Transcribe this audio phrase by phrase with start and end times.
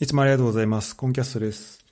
[0.00, 0.96] いつもありがとうございます。
[0.96, 1.84] コンキャストです。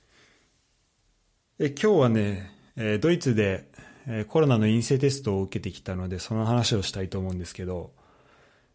[1.57, 3.69] え今日はね、えドイツで、
[4.05, 7.93] えコロナの陰性テストを受けてきたので、その話をしたいと思うんですけど、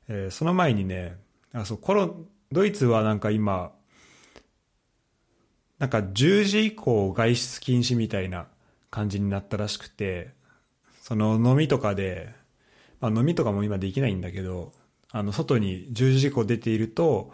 [0.09, 1.19] えその前にね、
[1.53, 3.73] あそうコロドイツはなんか今、
[5.79, 8.47] なんか10時以降外出禁止みたいな
[8.91, 10.31] 感じになったらしくて、
[11.03, 12.33] その飲みとかで、
[12.99, 14.73] まあ、飲みとかも今できないんだけど、
[15.11, 17.31] あの外に10時以降出ていると、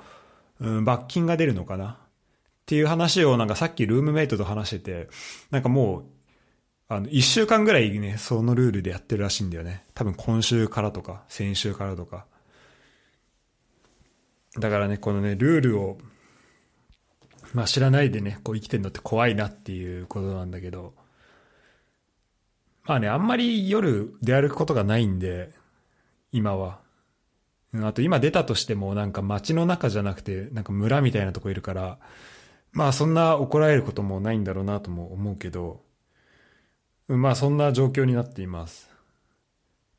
[0.60, 1.90] うん、罰金が出るのかな？
[1.90, 1.96] っ
[2.66, 5.08] ていう話をなんかさっきルームメイトと話してて、
[5.50, 6.04] なんかもう、
[6.88, 9.84] あの、一週間ぐらいね、そのルールでやってるらしいんだよね。
[9.94, 12.26] 多分今週からとか、先週からとか。
[14.58, 15.98] だからね、このね、ルールを、
[17.52, 20.94] まあ知らないでね、こう生きてるのって怖いなっていうことなんだけど、
[22.84, 25.52] まあね、あんまり夜出歩くことがないんで、
[26.32, 26.83] 今は。
[27.82, 31.98] あと今出たとしてもなんか街の中じゃなくてなんか村みたいなとこいるから、
[32.72, 35.82] まあそんな怒られることもないんだろうなとも思うけど、
[37.08, 38.90] まあそんな状況になっています。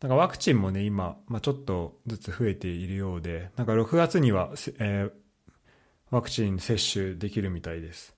[0.01, 5.11] なんかワクチンもね今、まあ、ちょっとずつ増えているようで、なんか6月には、えー、
[6.11, 8.13] ワクチン接種できるみたいです。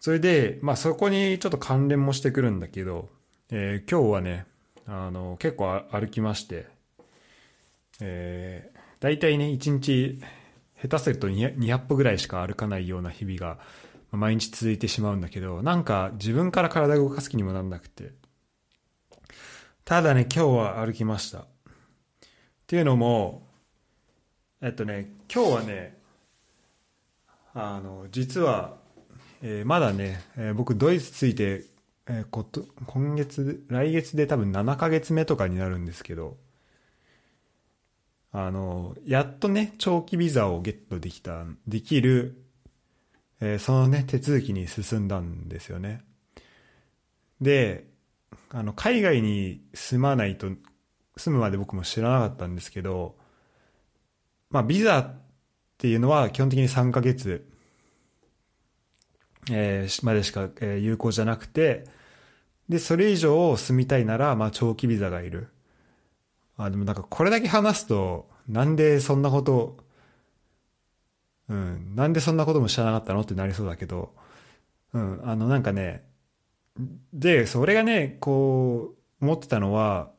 [0.00, 3.08] それで、まあそこにちょっと関連もしてくるんだけど、
[3.50, 4.46] えー、今日はね、
[4.86, 6.66] あの、結構歩きまして、
[8.00, 10.20] えー、大体ね、1日、
[10.80, 13.58] 下手すると 200, 歩ぐらいしか歩かないような日々が、
[14.10, 18.12] 毎日続いてしまうんだけど、なんか自分から体を動かす気にもなんなくて。
[19.84, 21.40] ただね、今日は歩きました。
[21.40, 21.44] っ
[22.66, 23.46] ていうのも、
[24.60, 25.98] えっとね、今日はね、
[27.54, 28.76] あの、実は、
[29.42, 31.64] えー、まだね、えー、僕ドイツ着いて、
[32.06, 36.36] えー、こと今月、来月で多分7ヶ月目とかになるんですけど、
[38.32, 42.42] あの、やっとね、長期ビザをゲットできた、できる、
[43.40, 46.02] えー、そのね、手続きに進んだんですよね。
[47.40, 47.86] で、
[48.50, 50.48] あの、海外に住まないと、
[51.16, 53.16] 住むまで僕も知らなかったんですけど、
[54.50, 55.20] まあ、ビザっ
[55.78, 57.46] ていうのは基本的に3ヶ月、
[59.50, 61.84] えー、までしか、えー、有効じゃなくて、
[62.68, 65.48] で、それ以上住みたいなら、まあ、長期ビザがいる。
[66.58, 69.78] あ、でもなんかこれだけ話すと、なんでそんなこと、
[71.48, 74.12] うん、なんでそんなことも知らなかったのってなりそうだけど、
[74.92, 76.04] うん、あのなんかね、
[77.12, 80.10] で、それがね、こう、思ってたのは、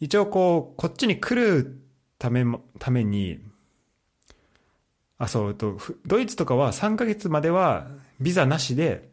[0.00, 1.80] 一応こう、こっちに来る
[2.18, 2.44] ため、
[2.78, 3.40] ために、
[5.18, 7.88] あ、そう、と、ドイツとかは3ヶ月までは
[8.20, 9.08] ビザなしで、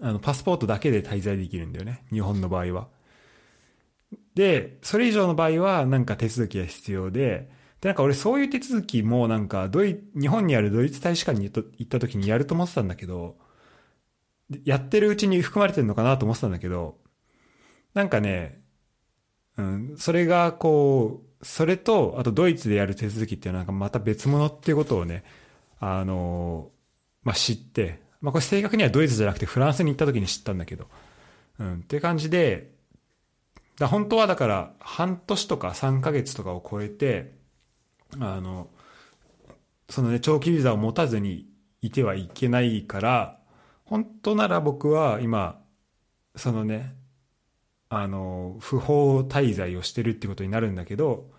[0.00, 2.04] あの、パスポートだけで滞在できるんだよね。
[2.12, 2.88] 日本の場合は。
[4.34, 7.50] で、それ以上の場合はなんか手続きが必要で、
[7.80, 13.36] で、なんか俺そういう手続きもなんかドイ、日本にあるドイツ大使館に行った時にやると思ってたんだけど、
[14.64, 16.98] やってるうちに含まれてるのかなと思ってたんだけど、
[17.94, 18.62] なんかね、
[19.56, 25.24] うん、それがこう、それと、あとドイツでやる手続きっていうのはなんかまた別物っていうことをね、
[25.78, 26.70] あの、
[27.22, 30.88] まあ、知って、まあ、これ正確にはドイツじゃなくてフランスに行った時に知ったんだけど、
[31.58, 32.73] うん、っていう感じで、
[33.78, 37.34] だ本当はだから半年とか3ヶ月とかを超えて、
[38.20, 38.70] あの、
[39.88, 41.48] そのね、長期ビザを持たずに
[41.82, 43.40] いてはいけないから、
[43.84, 45.60] 本当なら僕は今、
[46.36, 46.94] そのね、
[47.88, 51.30] あの、不法滞在をしてるってことになるんだけど、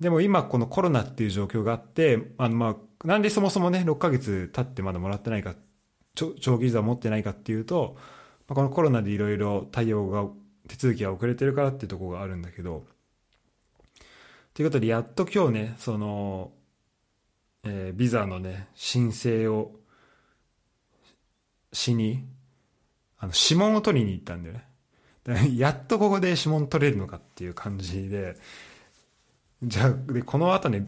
[0.00, 5.54] でも今このコロナっていう状況があって、あのまあ、なんでそもそもね、6ヶ月経ってまだもらってないか、
[6.14, 7.96] 長期ビザを持ってないかっていうと、
[8.48, 10.26] このコロナでいろいろ対応が
[10.70, 12.84] 手続きが遅れてるからっていうとこがあるんだけど、
[14.54, 16.52] ということで、やっと今日ね、その、
[17.64, 19.72] えー、ビザのね、申請を
[21.72, 22.24] しに、
[23.18, 25.56] あの、指紋を取りに行ったんだよね。
[25.56, 28.36] やっとここで指紋取れるのかっていう感じで、
[29.62, 30.86] じゃあ、で、この後ね、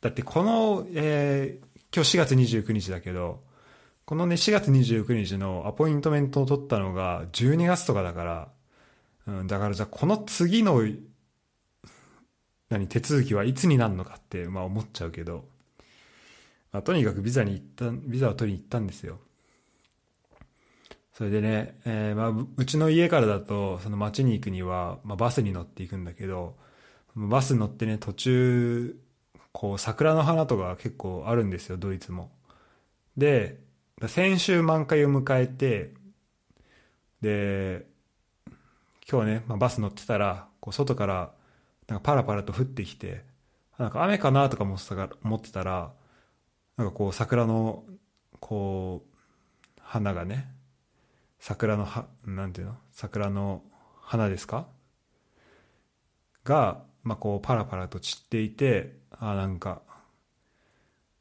[0.00, 3.42] だってこの、えー、今日4月29日だけど、
[4.04, 8.48] このね、4月29日のアポイントメントを取ったのが12月とかだから、
[9.26, 10.82] うん、だからじゃあこの次の、
[12.68, 15.44] 何、手続きはいつになるのかって、まあ思っちゃうけど、
[16.72, 19.18] まあとにかくビザに行った、ビザを取りに行ったんですよ。
[21.12, 26.56] それでね、えー、まあ、うちの家からだと、その街に行くには、まあバスに乗っていくんだけど、
[27.14, 28.96] バス乗ってね、途中、
[29.52, 32.32] こう、桜の花とか結構あるんですよ、ドイツも。
[33.16, 33.60] で、
[34.08, 35.94] 先週満開を迎えて、
[37.20, 37.86] で、
[39.12, 41.32] 今日ね、まあ、バス乗ってたら、こう外から
[41.86, 43.24] なんかパラパラと降ってきて、
[43.76, 45.92] なんか雨かなとか思ってたら、
[46.78, 47.84] なんかこう桜の
[48.40, 50.48] こう花がね
[51.38, 52.76] 桜のはなんていうの？
[52.90, 53.62] 桜の
[54.00, 54.66] 花ですか？
[56.44, 59.82] が、まあ、こうパラパラと散っていてあなんか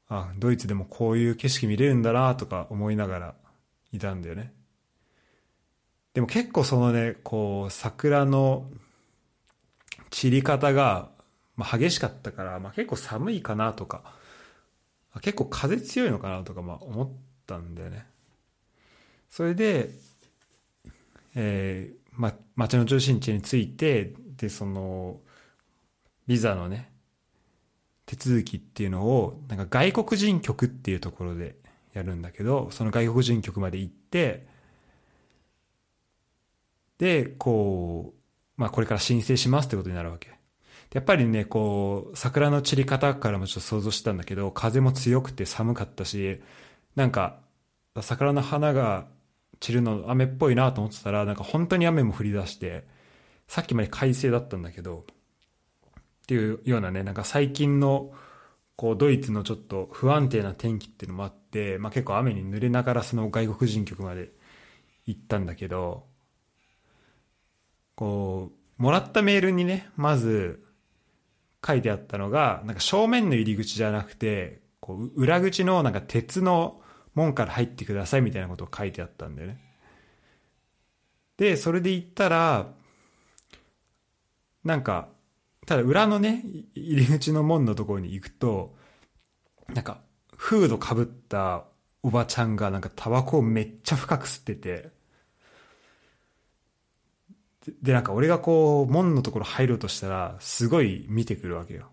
[0.07, 3.35] あドイツでもこういう景色見れるんだなとか思いながら
[3.91, 4.53] いたんだよね。
[6.13, 8.69] でも結構そのねこう桜の
[10.09, 11.09] 散り方が、
[11.55, 14.03] まあ、激しかったから、まあ、結構寒いかなとか
[15.21, 17.09] 結構風強いのかなとかまあ思っ
[17.45, 18.05] たんだよね。
[19.29, 19.89] それで、
[21.35, 25.19] えーま、町の中心地に着いてでその
[26.27, 26.91] ビザのね
[28.05, 31.55] 手続きっていうのをなんか外国人局っていうところで
[31.93, 34.47] やるんだけどその外国人局まで行って
[37.01, 40.29] でこう、まあ、これから申請しますってことになるわけ。
[40.93, 46.41] やっぱりねこう桜の散り方からもちょっと想像してたんだけど風も強くて寒かったし
[46.95, 47.39] なんか
[48.01, 49.07] 桜の花が
[49.61, 52.85] 散るの雨っぽいなと思ってたらなんか本当に雨も降り出して
[53.47, 58.11] さっきまで快晴だったんだけどっていうようなねなんか最近の
[58.75, 64.29] こうドイツのちょっと不安定な天気っていうのもあって、まあ、結構雨に濡れながらその外国人局まで
[65.05, 66.10] 行ったんだけど
[67.95, 70.63] こうもらったメールにねまず
[71.65, 76.81] 書いてあったのがなんか正面の入り口じゃなくてこう裏口のなんか鉄の
[77.13, 79.59] 門から入ってくださいみたいなことを書いてあったんだよね。
[81.37, 82.73] で、それで行ったら、
[84.63, 85.09] なんか、
[85.65, 86.43] ただ裏のね、
[86.75, 88.75] 入り口の門のところに行くと、
[89.73, 90.01] なんか、
[90.35, 91.65] フードかぶった
[92.03, 94.91] おばちゃんがなんかタバコをめっちゃ深く吸ってて、
[97.81, 101.89] で、なんか俺がこう、門のところ入ろうとしたら、すごい見てくるわけよ。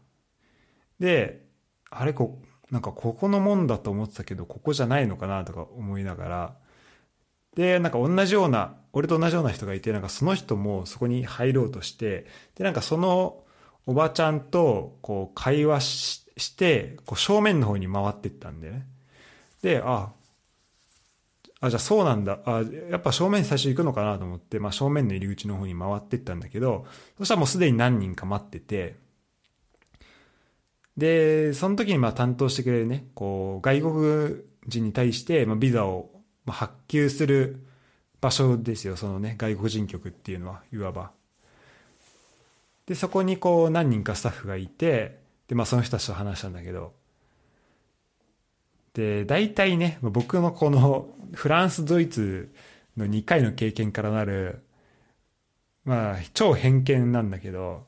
[0.98, 1.46] で、
[1.90, 6.56] あれこ、なんかここの門だと思ってたけど、ここじゃないのかなとか思いながら、
[7.54, 13.44] で、なんか同じような、俺と同じような人がいて、なんかその人もそこに入ろうとして、で、なんかその
[13.86, 15.80] おばちゃんとこう会話
[16.36, 18.86] して、こう正面の方に回ってったんでね。
[19.62, 20.12] で、あ、
[21.60, 22.40] あ、じゃあそうなんだ。
[22.44, 26.86] あ、やっぱ正面に最初行くのかなと思って、まあ正面の入り口の方に回ってったんだけど、
[27.18, 28.96] そしたらもうすでに何人か待ってて、
[30.96, 36.10] で、その時にまあ担当してくれるね、こう、外国人に対して、まあ、ビザを
[36.46, 37.64] 発給する
[38.20, 41.12] 場所ですよ、そのね、外国人局っていうのは、いわば。
[42.86, 46.92] で、そこにこう、何人かスタッフがいて、で、まあ、その人たちと話したんだけど、
[48.94, 52.52] で、大体ね、僕のこの、フランス、ドイツ
[52.96, 54.62] の2回の経験からなる、
[55.84, 57.86] まあ、超偏見なんだけど、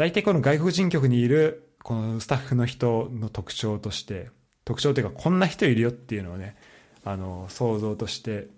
[0.00, 4.30] 大体この外国人局にいるこのスタッフの人の特徴として
[4.64, 6.56] 特徴というかこんな人いるよっていうのをね
[7.04, 8.48] あの想像として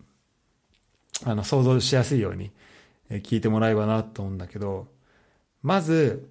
[1.25, 2.53] あの想像しやすいように
[3.11, 4.89] 聞いてもらえばなと思うんだけど
[5.63, 6.31] まず、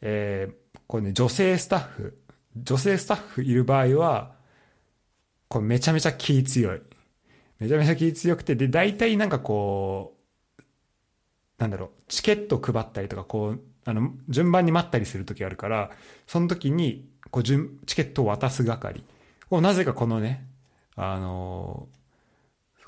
[0.00, 2.18] えー、これね女性スタッフ
[2.56, 4.35] 女性スタッフいる場合は
[5.48, 6.82] これめちゃめちゃ気強い
[7.58, 10.16] めちゃめちゃ気強くてで大体なんかこ
[10.58, 10.62] う
[11.58, 15.92] なんだろうチケット配ったりとかこうあの、順番に待ったりする時あるから、
[16.26, 19.04] その時に、こう、順、チケットを渡す係
[19.48, 20.44] を、なぜかこのね、
[20.96, 21.88] あの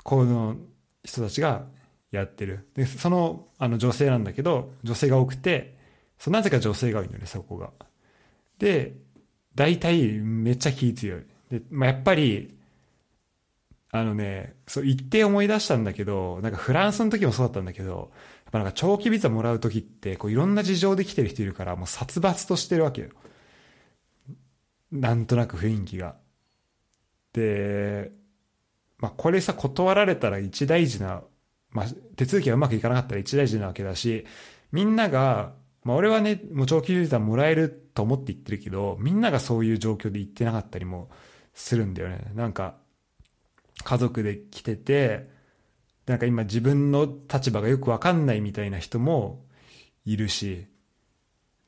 [0.03, 0.57] この
[1.03, 1.67] 人たちが
[2.11, 2.67] やってる。
[2.75, 5.77] で、その、あの、女性なんだけど、女性が多くて、
[6.17, 7.71] そなぜか女性が多いんだよね、そこが。
[8.57, 8.97] で、
[9.55, 11.23] 大体、めっちゃ気強い。
[11.49, 12.57] で、まあ、やっぱり、
[13.91, 18.11] あのね、そう、一定思い出したんだけど、なんかフランスの時もそうだったんだけど、
[18.45, 23.09] やっぱなんか長期ビザもらう時って、こういろんな事情で来てる人いるから、もう殺伐としてるわけよ。
[24.91, 26.17] なんとなく雰囲気が。
[27.33, 28.11] で、
[28.99, 31.23] まあこれさ、断られたら一大事な、
[31.71, 34.25] まあ手続きがうまくいかなかったら一大事なわけだし、
[34.71, 35.53] みんなが、
[35.83, 41.09] まあ俺はね、もう長期ビザもらえると思って言ってるけど、みんながそういう状況で行ってなかったりも
[41.59, 42.31] するんだよね。
[42.35, 42.75] なんか、
[43.83, 45.29] 家族で来てて、
[46.05, 49.45] なんか今自分の立場がよくわかんないみたいな人も
[50.05, 50.71] いるし、っ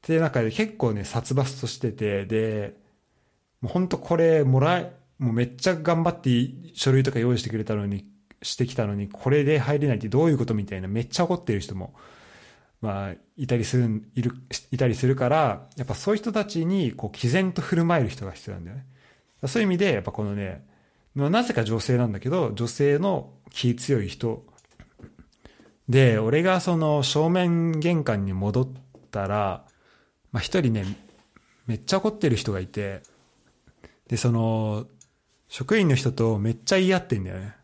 [0.01, 2.73] ていう中で結構ね、殺伐としてて、で、
[3.59, 6.29] もうほんとこれもらえ、もうめっちゃ頑張って
[6.73, 8.05] 書類とか用意してくれたのに、
[8.41, 11.93] してきたのに、これで入れないってどういうことみたいな、めっちゃ怒ってる人も、
[12.81, 14.31] まあ、いたりする、いる、
[14.71, 18.85] いたりするから、やっぱそういう人たちに、こう、毅然と振る舞える人が必要なんだよね。
[19.47, 20.65] そういう意味で、やっぱこのね、
[21.15, 24.45] なぜか女性なんだけど、女性の気強い人。
[25.89, 28.67] で、俺がその正面玄関に戻っ
[29.09, 29.65] たら、
[30.31, 30.85] まあ一人ね、
[31.67, 33.01] めっちゃ怒ってる人がいて、
[34.07, 34.87] で、その、
[35.49, 37.55] 職員の人とめっちゃ言い合ってんだよね。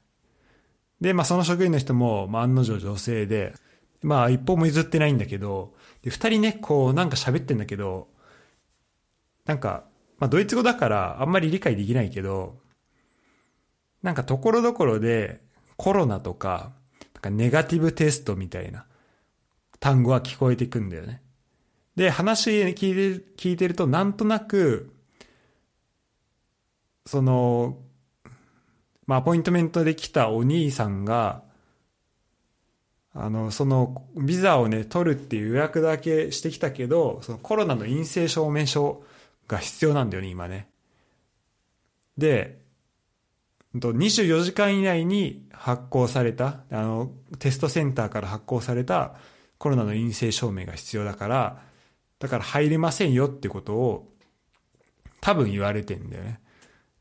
[0.99, 3.53] で、まあその職員の人も、まあ案の定女性で、
[4.01, 8.09] まあ一歩も譲ってないんだけど、で、二人ね、こうなんか喋ってんだけど、
[9.45, 9.85] なんか、
[10.19, 12.57] まあドイツ語だからあんまり理解できないけど、
[14.03, 15.41] なんかところどころで
[15.75, 16.71] コロナとか、
[17.13, 18.85] なんかネガティブテストみたいな
[19.79, 21.21] 単語は聞こえてくんだよね。
[21.95, 24.93] で、話聞いて、聞いてるとなんとなく、
[27.05, 27.77] その、
[29.07, 31.41] まあ、アポイントメントで来たお兄さんが、
[33.13, 39.03] あの、その、ビザをね、取るっていう予約だけしてきたけど、そのコロナの陰性証明書
[39.47, 40.69] が必要なんだよね、今ね。
[42.17, 42.59] で、
[43.75, 49.15] 24時間以内に発行された、あの、テストセンターから発行された
[49.57, 51.63] コロナの陰性証明が必要だから、
[52.19, 54.11] だから入れませんよってことを
[55.21, 56.41] 多分言われてんだよね。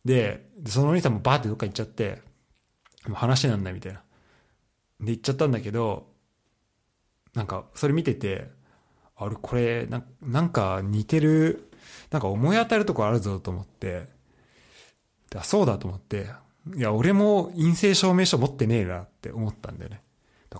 [0.05, 2.23] で、そのお兄さんもバーってどっか行っちゃって、
[3.07, 4.03] もう話なんないみたいな。
[5.01, 6.09] で、行っちゃったんだけど、
[7.35, 8.51] なんか、それ見てて、
[9.17, 11.66] あれ、これ、なんか似てる、
[12.11, 14.07] なんか思い当たるとこあるぞと思って、
[15.35, 16.27] あそうだと思って、
[16.75, 20.03] いや、俺も陰性証明書持ってねえなって思ったんだよね。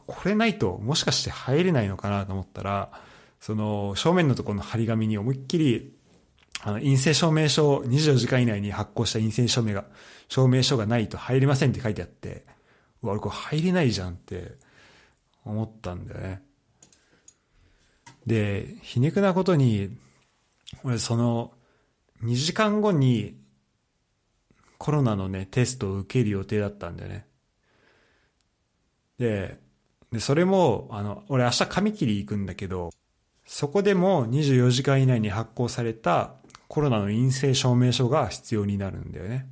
[0.07, 2.91] これないと、もしかして入れないのかなと思ったら、
[3.41, 5.95] その、正面のところの張り紙に思いっきり、
[6.63, 9.85] あの、陰性証明書、24時間以内に発行した陰性証明が、
[10.29, 12.45] 証明書がないと入れませんって書いてあって、
[13.03, 14.55] うわ、俺これ入れないじゃんって
[15.45, 16.43] 思ったんだよね。
[18.27, 19.97] で、皮肉なことに、
[20.85, 21.53] 俺その、
[22.23, 23.37] 2時間後に
[24.79, 27.27] コロナのね、テストを受ける予定だったんだよね。
[29.19, 29.61] で、
[30.13, 32.91] で、それも、あの、俺明日髪切り行くんだけど、
[33.45, 36.35] そこでも24時間以内に発行された
[36.69, 39.49] コロナの陰性証明書が必要になるんだよね。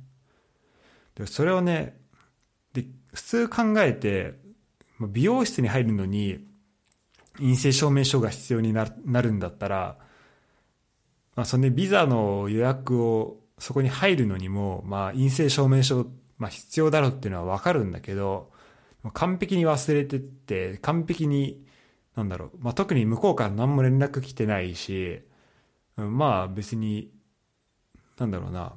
[1.15, 1.97] で、それをね、
[2.73, 4.33] で、普通考えて、
[4.99, 6.45] 美容室に入るのに
[7.37, 8.85] 陰性証明書が必要にな
[9.21, 9.97] るんだったら、
[11.35, 18.51] まあ、そのね、ビザの予約をそこに入るのにも、まあ、陰性証明書、まあ、必要だろうっていうのはわかるんだけど、
[19.13, 21.65] 完璧に忘れてって、完璧に
[22.15, 25.21] なんだろう、まあ、特に向こうから何も連絡来てないし、
[25.97, 27.11] まあ別に、
[28.17, 28.73] なんだろうな、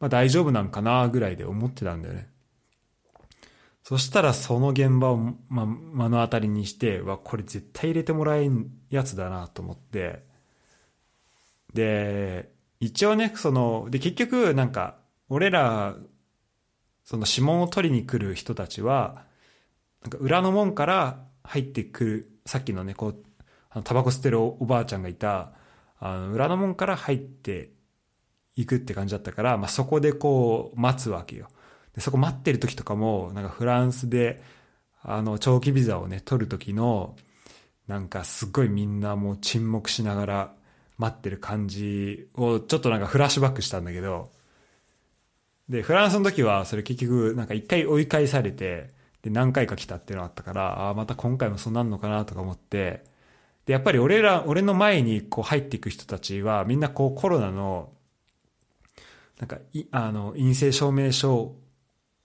[0.00, 2.28] まあ大丈夫なんかなぐらいで思ってたんだよね。
[3.84, 5.16] そしたらその現場を、
[5.48, 10.24] まあ、目の当たりにして、わ、これ絶対入れてもらえんやつだなと思って、
[11.74, 14.96] で、一応ね、その、で、結局、なんか、
[15.28, 15.96] 俺ら、
[17.04, 19.24] その指紋を取りに来る人たちは、
[20.02, 23.24] なんか裏の門から入ってくる、さっきのね、こう、
[23.70, 25.52] あのタバコ吸ってるおばあちゃんがいた、
[25.98, 27.70] あの、裏の門から入って
[28.56, 31.48] いくって感じだったから、まあ、そこでこう、待つわけよ。
[31.94, 34.42] で、そこ待ってる時とかも、なんかフランスで、
[35.02, 37.16] あの、長期ビザをね、取る時の、
[37.86, 40.54] なんかすっごいみんなもう沈黙しながら
[41.00, 44.32] 待ってる感じを、ちょっとなんかフラッシュバックしたんだけど、
[45.68, 48.90] で、フランスの時はそれ結局なんか一回追い返されて、
[49.22, 53.04] で、何回か来たっていうのがあったから、ああ、また今回もそうなんのかなとか思って、
[53.66, 57.92] で、やっぱり俺ら、俺の前にこう入っていく人たちは、みんなこうコロナの、
[59.38, 61.56] なんか、い、あの、陰性証明書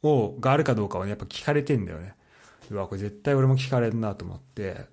[0.03, 2.15] を、があるかどうかをね、やっぱ聞かれてんだよね。
[2.71, 4.87] うわ、これ絶対俺も聞かれるなと思って。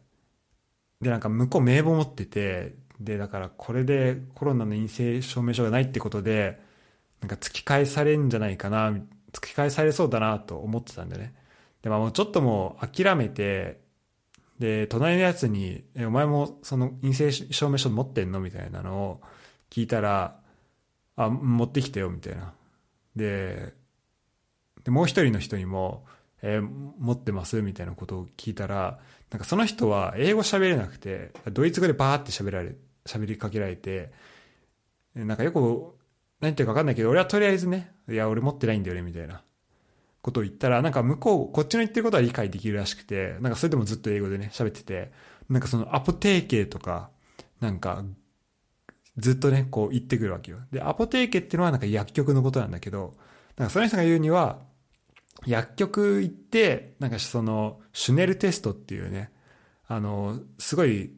[1.00, 6.60] で、なんか向こう名簿持ってて、で、だからこれでコロナの陰性証明書がないってことで、
[7.20, 8.90] なんか突き返されんじゃないかな、
[9.32, 11.34] 突き返されそうだなと思ってたんだね。
[11.82, 13.80] で、まあもうちょっともう諦めて、
[14.58, 18.38] で、隣のやつに、え、お前もその陰性証明書持ってんの？
[18.38, 19.20] みたいなのを
[19.70, 20.38] 聞いたら、
[21.16, 22.52] あ、持ってきてよ、みたいな。
[23.16, 23.74] で、
[24.84, 26.04] で、もう一人の人にも、
[26.42, 26.62] えー、
[26.98, 27.60] 持ってます？
[27.62, 29.00] みたいなことを聞いたら、
[29.32, 34.12] なんかその人は英語喋れなくて、ドイツ語でバーって喋られ、喋りかけられて、
[35.14, 35.94] なんかよく、
[36.40, 39.42] 何ていうかわかんないけど、俺はとりあえずね、いや、俺持ってないんだよね、みたいな。
[40.20, 45.10] ことを言ったら、なんか向こう、こっちの言ってることは理解できるらしくて、なんかそれでもずっと英語でね、喋ってて、
[45.48, 47.10] なんかそのアポテーケとか、
[47.60, 48.04] なんか、
[49.16, 50.58] ずっとね、こう言ってくるわけよ。
[50.70, 53.14] で、アポテーケっていうのはなんか薬局のことなんだけど、
[53.56, 54.60] なんかその人が言うには、
[55.46, 59.30] 薬局行って、なんかその、シュネルテストっていうね、
[59.86, 61.12] あの、すごい、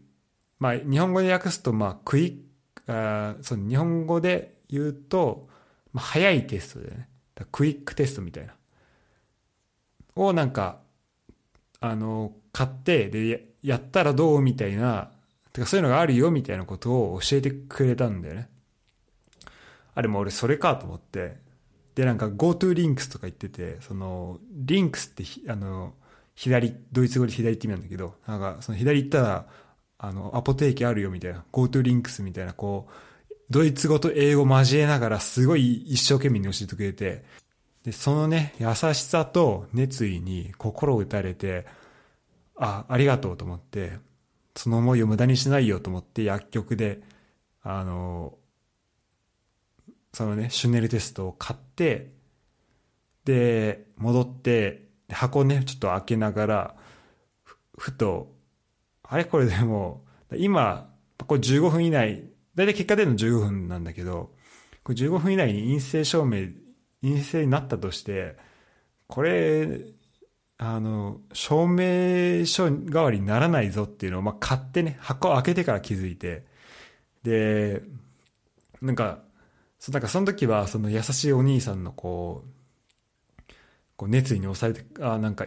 [0.58, 2.36] まあ、日本語で訳すと、まあ、クイッ
[2.74, 5.48] ク、あその日本語で言うと、
[5.92, 7.08] まあ、早いテストでね、
[7.52, 8.54] quick test みたいな。
[10.16, 10.80] をなんか、
[11.80, 15.10] あの、買って、で、やったらどうみたいな、
[15.52, 18.48] てかそういうのがあるよみたいなことを教えてくれたんだよね。
[19.94, 21.36] あれも俺それかと思って、
[21.94, 25.94] で、なんか GoTo リンクスとか言ってて、その、リンクスってあの、
[26.34, 29.46] 左、ドイツ語で左って意味なんだけど、なんかその左行ったら、
[29.98, 37.24] あの、アポテーキあるよみたいな、GoTo リンクスみたいな、こう、ドイツ語と英語交えながらすごい一生懸命に教えてくれて、
[37.84, 41.66] で、そのね、優しさと熱意に心を打たれて、
[42.56, 43.98] あ、ありがとうと思って、
[44.56, 47.02] その思いを無駄にしないよと思って薬局で、
[47.62, 48.34] あの、
[50.12, 52.12] そのね、シュネルテストを買って、
[53.24, 56.76] で、戻って、箱ね、ちょっと開けながら、
[57.76, 58.34] ふと、
[59.02, 59.24] あれ？
[59.24, 60.04] これでも、
[60.36, 60.94] 今、
[61.26, 64.32] これ15分以内、だいたい結果出るの15分なんだけど、
[64.82, 66.48] これ15分以内に陰性証明、
[67.02, 68.36] 陰性になったとして、
[69.06, 69.80] これ、
[70.56, 76.46] あの、証明書代わりにならないぞっていうのを、まあ、買ってね、箱を開けてから気づいて、
[77.22, 77.82] で、
[78.80, 79.22] なんか、
[79.84, 83.52] そなんかその時は、その優しいお兄さんのこう、
[83.96, 85.44] こう熱意に押されて、あなんか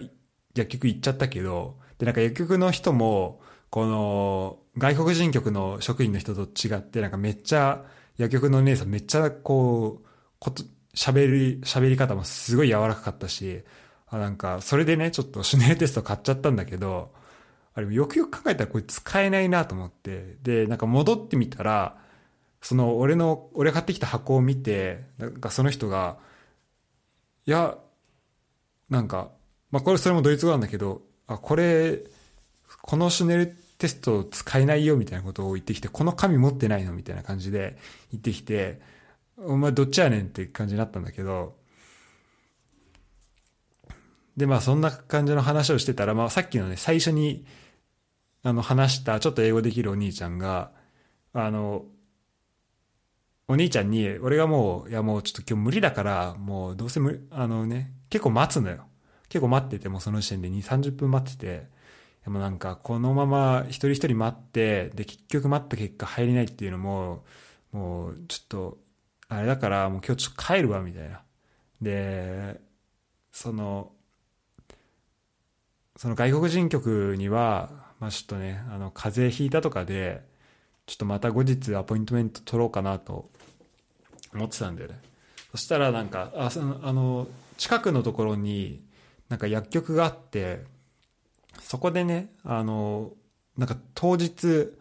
[0.53, 3.41] 薬局行っちゃったけど、で、なんか薬局の人も、
[3.71, 7.83] この、外国人局の職員の人と違って、なんかめっちゃ、
[8.17, 10.61] 薬局のお姉さんめっちゃこう、こと、
[10.93, 13.63] 喋り、喋り方もすごい柔らかかったし、
[14.05, 17.11] あなんか、それでね、ちょっとシュネルテスト買っちゃったんだけど、
[17.73, 22.05] あれ、よくよく考えたらこれ使えないなと思って、で、なんか戻ってみたら、
[22.67, 26.17] その俺の、俺が買ってきた箱を見て、なんかその人が、
[27.45, 27.77] いや、
[28.89, 29.31] なんか、
[29.71, 32.03] まあこれそれもドイツ語なんだけど、あ、これ、
[32.81, 33.47] このシュネル
[33.77, 37.77] テスト使えないよみたいなことを言ってきて、この紙持ってないのみたいな感じで
[38.11, 38.81] 言ってきて、
[39.37, 41.55] お前どっちやねんって感じになったんだけど、
[44.35, 47.45] で、まあそんな感じの話をしてたら、まあさっきのね、最初に、
[48.43, 50.71] あの話したちょっと英語できるお兄ちゃんが、
[51.31, 51.85] あの、
[53.49, 58.85] お兄ちゃんに、俺がもう、いやもうちょっと今日無理だから、もうどうせ無あのね、結構待つのよ。
[59.29, 61.67] 結構待ってて、もうその時点で2、30分待ってて、
[62.25, 67.23] でもなんかこのまま一人一人待って、で結局待った結果入れないっていうのも、
[67.71, 68.77] もうちょっと、
[69.29, 71.23] あれだからもう今日ちょっと帰るわ、みたいな。
[71.81, 72.59] で、
[73.31, 73.93] その、
[75.95, 80.21] その外国人局には、まあちょっとね、あの、風邪ひいたとかで、
[80.85, 83.29] ちょっとまた後日アポイントメント取ろうかなと
[84.33, 84.99] 思ってたんだよね。
[85.51, 88.83] そしたらなんか、あ、その、あの、近くのところに
[89.29, 90.63] なんか薬局があって、
[91.61, 93.11] そこでね、あの、
[93.57, 94.73] なんか当日、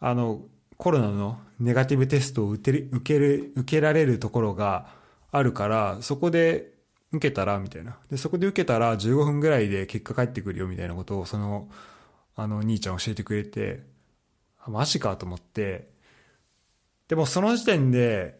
[0.00, 0.42] あの、
[0.76, 4.86] コロナのネガティブテストを受ける、受ける、受けられるところが
[5.30, 6.72] あるから、そこで
[7.12, 7.96] 受けたら、みたいな。
[8.10, 11.68] で、そこで受けたら15分ぐらいで結果返ってくるよ、みたいなことを、その、
[12.36, 13.82] あの、兄ちゃん教えてくれて、
[14.66, 15.93] マジかと思って、
[17.08, 18.38] でもその時点で、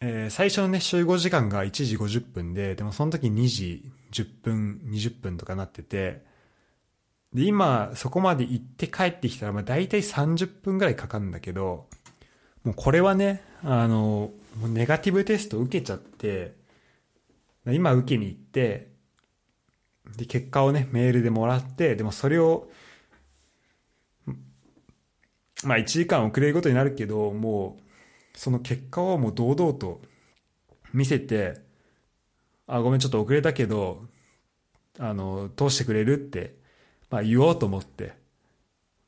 [0.00, 6.22] えー、最初のね、集合時間が1時50分で、でもその時2時10分、20分とかなってて、
[7.34, 11.86] で、今、そこまで行って帰ってきたら、まあ大体30分ぐらいかかるんだけど、
[12.64, 16.54] もうこれはね、あの、もうネガティブテスト受けちゃって、
[17.66, 18.88] 今受けに行って、
[20.16, 22.70] で、結果をね、メールでもらって、でもそれを、
[25.64, 27.78] まあ1時間遅れることになるけど、も
[28.34, 30.00] う、その結果をもう堂々と
[30.92, 31.60] 見せて、
[32.66, 34.06] あ、ごめん、ちょっと遅れたけど、
[34.98, 36.56] あの、通してくれるって、
[37.10, 38.14] まあ言おうと思って、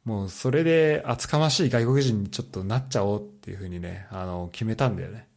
[0.04, 5.28] もうそれで厚かましい外国人にちょっとなっちゃおうっていうふうにね、あの、決めたんだよね。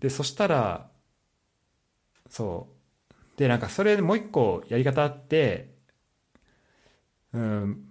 [0.00, 0.90] で、そしたら、
[2.30, 3.38] そう。
[3.38, 5.74] で、なんかそれでもう一個やり方あって、
[7.32, 7.87] うん、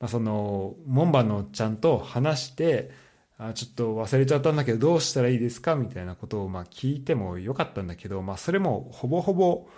[0.00, 2.90] まあ、その、門番のおっちゃんと話して、
[3.38, 9.68] あちょっと忘れちゃったんだけどどうしたらいいですかみたいなことをまあ聞いてもよかったんだけど、まあそれもほぼほぼ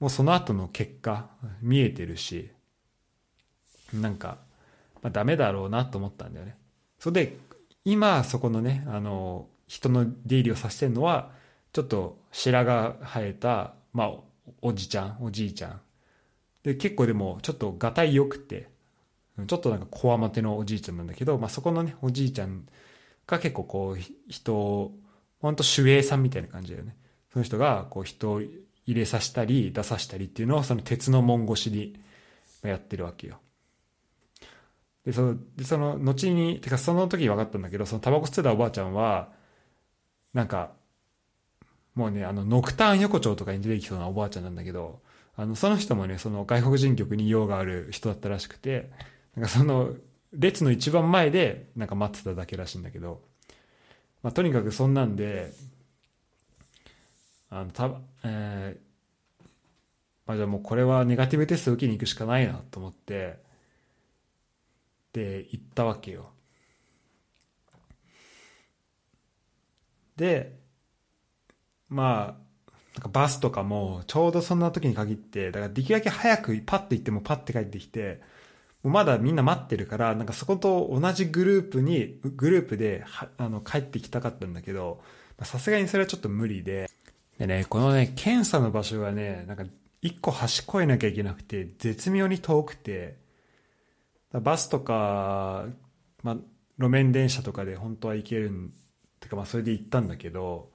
[0.00, 1.28] もうその後の結果
[1.60, 2.50] 見えてるし、
[3.92, 4.38] なんか、
[5.02, 6.56] まあダメだろうなと思ったんだよね。
[6.98, 7.36] それで、
[7.84, 11.32] 今そこのね、あの、人の出入りをさせてるのは、
[11.72, 14.12] ちょっと白が生えた、まあ
[14.62, 15.80] おじちゃん、おじいちゃん。
[16.62, 18.70] で、結構でもちょっとがたい良くて、
[19.46, 22.66] ちょっとなんかこわもてのおじいちゃんなんだけど、まあ、そこのね、おじいちゃん
[23.26, 24.94] が結構こう、人を、
[25.40, 26.96] ほんと守衛さんみたいな感じだよね。
[27.32, 31.94] その人がこう人を入れさせたり出させたりっていうのをその鉄の門越しに
[32.62, 33.38] やってるわけよ。
[35.04, 39.30] で、その、でその後に、てかその時分かったんだけど、そのタバコ吸ってたおばあちゃんは、
[40.34, 40.72] なんか、
[41.94, 45.00] もうね、あの、ノクターン横丁とかに出てきそうなおばあちゃんなんだけど、
[45.36, 48.90] あの、その人もね、その外国人局に用がある人だったらしくて、
[49.38, 49.94] なんかその、
[50.32, 53.22] 列の一番前でなんか待ってただけらしいんだけど、
[54.22, 55.52] まあ、とにかくそんなんで
[57.48, 57.92] あのた、
[58.24, 59.44] えー
[60.26, 63.38] まあ、じゃあもうこれはネガティブテスト受けに行くしかないなと思って
[65.12, 66.30] で行ったわけよ。
[70.16, 70.58] で
[71.88, 72.48] まあ
[72.94, 78.20] なんかバスとかもちょうどそんな時に限ってだからできるだけ早くパッと行ってもパッて帰ってきて
[78.84, 83.04] まだみんな待ってるからなんかそこと同じグループにグループで
[83.36, 85.00] あの帰ってきたかったんだけど
[85.42, 86.90] さすがにそれはちょっと無理で。
[87.38, 89.64] でねこのね検査の場所がねなんか
[90.02, 93.16] 一個端越えなきゃいけなくて絶妙に遠くて。
[94.32, 95.66] バスとか、
[96.22, 96.36] まあ、
[96.78, 98.72] 路面電車とかで本当は行けるん
[99.20, 100.70] てかまあそれで行ったんだけど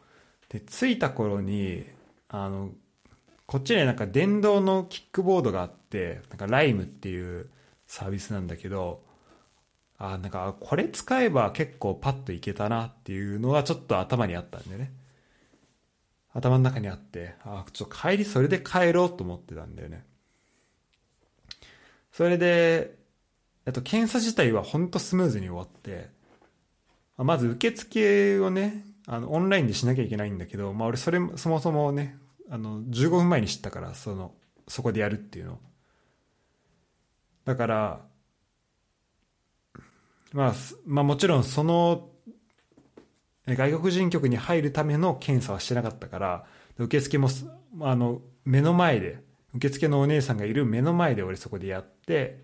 [0.50, 1.86] で着いた頃に
[2.30, 2.72] あの
[3.46, 7.50] こっちになんか電動のキックボードがあってなんかライムっていう
[7.94, 9.04] サービスなんだけど
[10.00, 14.92] あなんかこれ使えば結構パッといけたなっていうのはちょっと頭にあったんでね。
[16.34, 20.04] 頭の中にあってあちょっと帰りそれで帰ろうと思ってたんだよね。
[22.12, 22.96] それで
[23.72, 26.10] と検査自体は本当スムーズに終わって
[27.18, 32.18] まず受付をねあのオンラインでしなきゃいけないんだけど、まあ、俺それそもそもね
[32.50, 34.34] あの15分前に知ったからその
[34.68, 35.60] そこでやるっていうの
[37.46, 38.02] だから、
[40.32, 40.54] まあ、
[40.86, 42.10] まあもちろんその
[43.48, 46.46] 外国人局に入るための検査はしてなかったから
[46.78, 47.30] 受付も
[47.82, 49.20] あの目の前で
[49.54, 52.42] 受付のお姉さんがいる目の前で俺そこでやって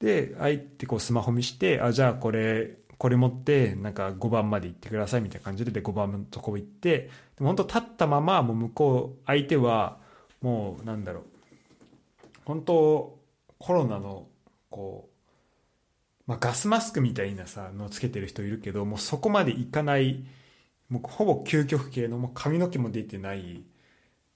[0.00, 9.98] で相手こうスマホ見してあじゃあこれこれ持ってなんか5番まで行ってくださいみたいな感じでで5番のとこ行ってでも本当立ったままもう向こう相手は
[10.40, 11.31] もうなんだろう
[12.44, 13.18] 本当
[13.58, 14.26] コロナの
[14.70, 20.24] こう、まあ、ガスマスクみたいなさのつけてる人いるけどもうそこまでいかない
[20.88, 23.62] もうほぼ究極系のもう髪の毛も出てない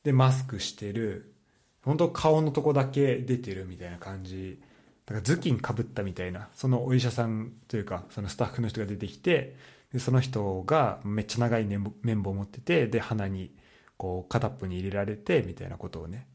[0.04, 1.34] でマスクしてる
[1.82, 4.60] 本当顔のとこだけ出てるみたいな感じ。
[5.06, 9.56] だから頭巾かぶったみたいなそのお医者さんというかそのスタッフの人が出てきて
[9.92, 13.52] でその人がめっちゃ長い綿棒を持っててで鼻に
[13.96, 16.26] こう片っぽに入れられてみたいなことをね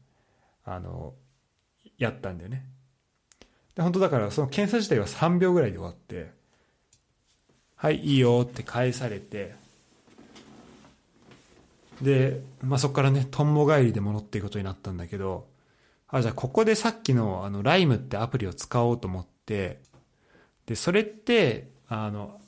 [0.64, 1.12] あの
[2.02, 2.64] やったんだよね。
[3.74, 6.30] で本当だからその検査自体は3秒ぐらいで終わって
[7.76, 9.54] はいいいよって返されて
[12.02, 15.46] で、まあ、そこからねとんぼ返りで戻っていくことになったんだけど
[16.12, 19.80] あ、じゃあここでさっきのあのライムってアプリを使おうと思って、
[20.66, 22.38] で、それって、あの、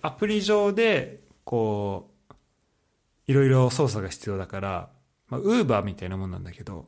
[0.00, 2.34] アプリ上で、こう、
[3.26, 4.88] いろいろ操作が必要だから、
[5.28, 6.86] ま、ウーバーみたいなもんなんだけど、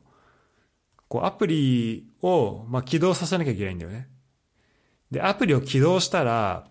[1.13, 4.07] こう、アプリを、まあ、起動させなきゃいけないんだよね。
[5.11, 6.67] で、アプリを起動したら、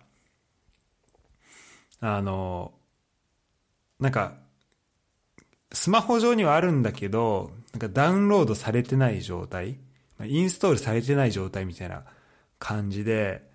[2.01, 2.73] あの、
[4.01, 4.33] なんか、
[5.71, 9.79] スマホ上にはあるんだけど、なんかダウンロードされてない状態、
[10.25, 12.03] インストールされてない状態みたいな
[12.59, 13.49] 感じで、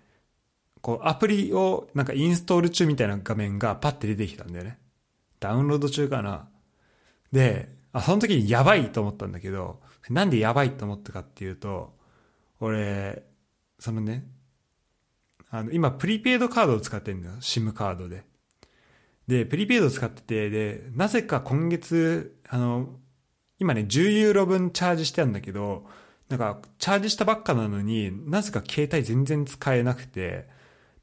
[0.81, 4.79] こうアプリをなんかインストール中みたいな画面がパッて出てきたんだよね。
[5.39, 6.49] ダウンロード中かな。
[7.31, 11.95] で、あ、その時にやばいと思ったんだけど、なんでやばいと思ったかっていうと、
[12.59, 13.23] 俺、
[13.79, 14.25] そのね、
[15.51, 17.35] あの、今プリペイドカードを使ってんだよ。
[17.39, 18.23] SIM カードで。
[19.27, 22.99] で、プリペイドを使ってて、で、なぜか今月、あの、
[23.59, 25.85] 今ね、10ユーロ分チャージしてあるんだけど、
[26.29, 30.47] なんか、チャージしたばっかなのに、なぜか携帯全然使えなくて、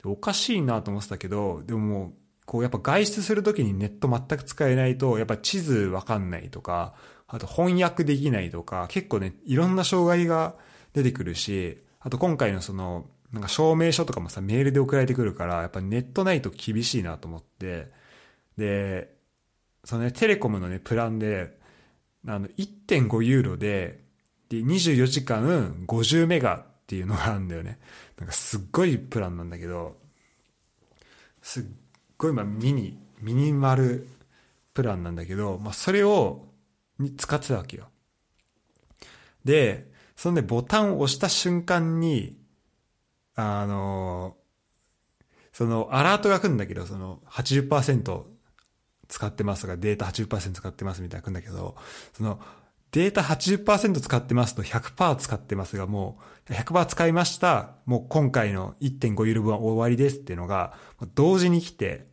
[0.04, 2.12] おかしいなと思ってたけど、でももう、
[2.46, 6.94] こうやっぱ外出するときにネット全く使えないと、やっぱ地図わかんないとか、
[7.28, 10.54] あと翻訳できないとか、結構ね、いろんな障害が
[10.92, 17.90] 出てくるし、あと今回のその、なんか証明書とかもさ、メールで送られてくるから、やっぱネットないと厳しいなと思って、
[18.56, 19.16] で、
[19.84, 21.58] そのね、テレコムのね、プランで、
[22.26, 24.00] あの、1.5ユーロで、
[24.48, 27.78] で、24時間50メガっていうのがあるんだよね。
[28.18, 29.96] なんかすっごいプランなんだけど、
[31.42, 31.64] すっ
[32.16, 34.08] ごいまあミニ、ミニマル
[34.74, 36.46] プランなんだけど、まあそれを、
[36.98, 37.88] に使ってたわけよ。
[39.44, 42.38] で、そのね、ボタンを押した瞬間に、
[43.34, 44.36] あの、
[45.52, 48.24] そのアラートが来るんだけど、その80%
[49.08, 51.76] 使ってますとか、データ80%使ってますみたいな来るんだけど、
[52.14, 52.40] その、
[52.92, 57.74] データ80%使ってますと100%使ってますが、もう100%使いました。
[57.84, 60.74] もう今回の1.5ユーロ分は終わりですっていうのが、
[61.14, 62.06] 同時に来て、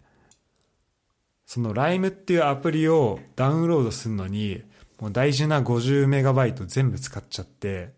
[1.45, 4.63] その LIME っていうアプリをダウンロードするのに、
[4.99, 7.93] もう大事な50メガバイト全部使っちゃって、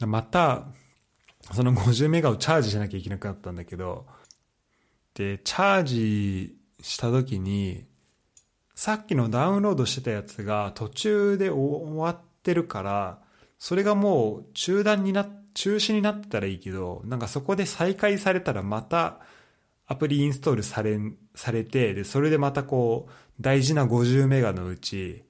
[0.00, 0.66] また、
[1.52, 4.06] その50メガをチャージしなきゃいけなくなったんだけど、
[5.14, 7.84] で、チャージした時に、
[8.74, 13.18] さっきのダウンロードしてたやつが途中で終わってるから、
[13.58, 19.20] それがもう中断にな、中止になってたらいいけど、なんかそこで再開されたらまた
[19.86, 20.98] アプリインストールされ、
[21.34, 25.24] されて、で、それでまたこう、大事な50メガのうち、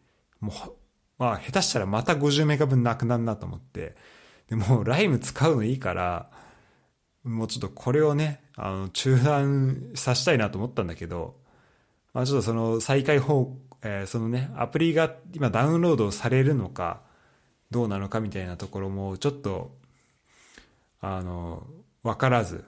[0.45, 0.73] もう、
[1.19, 3.97] まあ、下手したらまた50メガ分なくなるなと思って、
[4.49, 6.31] でも、ライム使うのいいから、
[7.25, 11.37] もうちょっとこれをね、あの、中断させたいなと思ったんだけど、
[12.13, 17.01] まあちょっとその再開方、えー、そのね、アプリが今ダウンロードされるのか、
[17.71, 19.75] どうなのかみたいなところも、ちょっと、
[21.01, 21.67] あの、
[22.03, 22.65] わからず、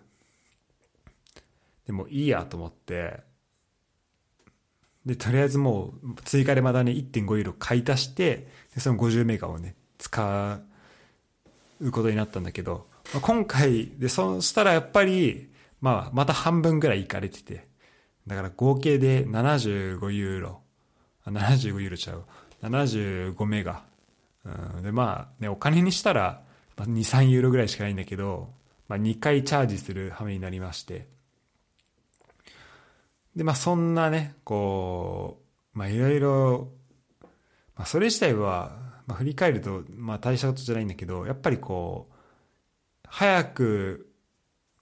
[1.86, 3.20] でもいいやと思って、
[5.06, 10.58] で、とりあえずもう追加でまだね、1.5ユーロ買い足して、でその50メガをね、使
[11.80, 15.48] うことになったんだけど、まあ、今回で、そしたらやっぱり、
[15.80, 17.68] まあ、また半分ぐらいいかれてて、
[18.26, 20.60] だから合計で75ユーロ、
[21.24, 22.24] あ75ユーロちゃう、
[22.62, 23.84] 75メガ。
[24.44, 26.42] うん、で、まあ、ね、お金にしたら、
[26.76, 28.50] まあ、2、3ユーロぐらいしかないんだけど、
[28.88, 31.06] まあ、2回チャージする羽目になりまして、
[33.37, 35.42] で、まあそんなね、こ
[35.75, 36.72] う、まあいろいろ、
[37.77, 42.14] まあそれ自体は、まあ振り返ると、まあ大したことじゃないんだけど、やっぱりこう、
[43.07, 44.11] 早く、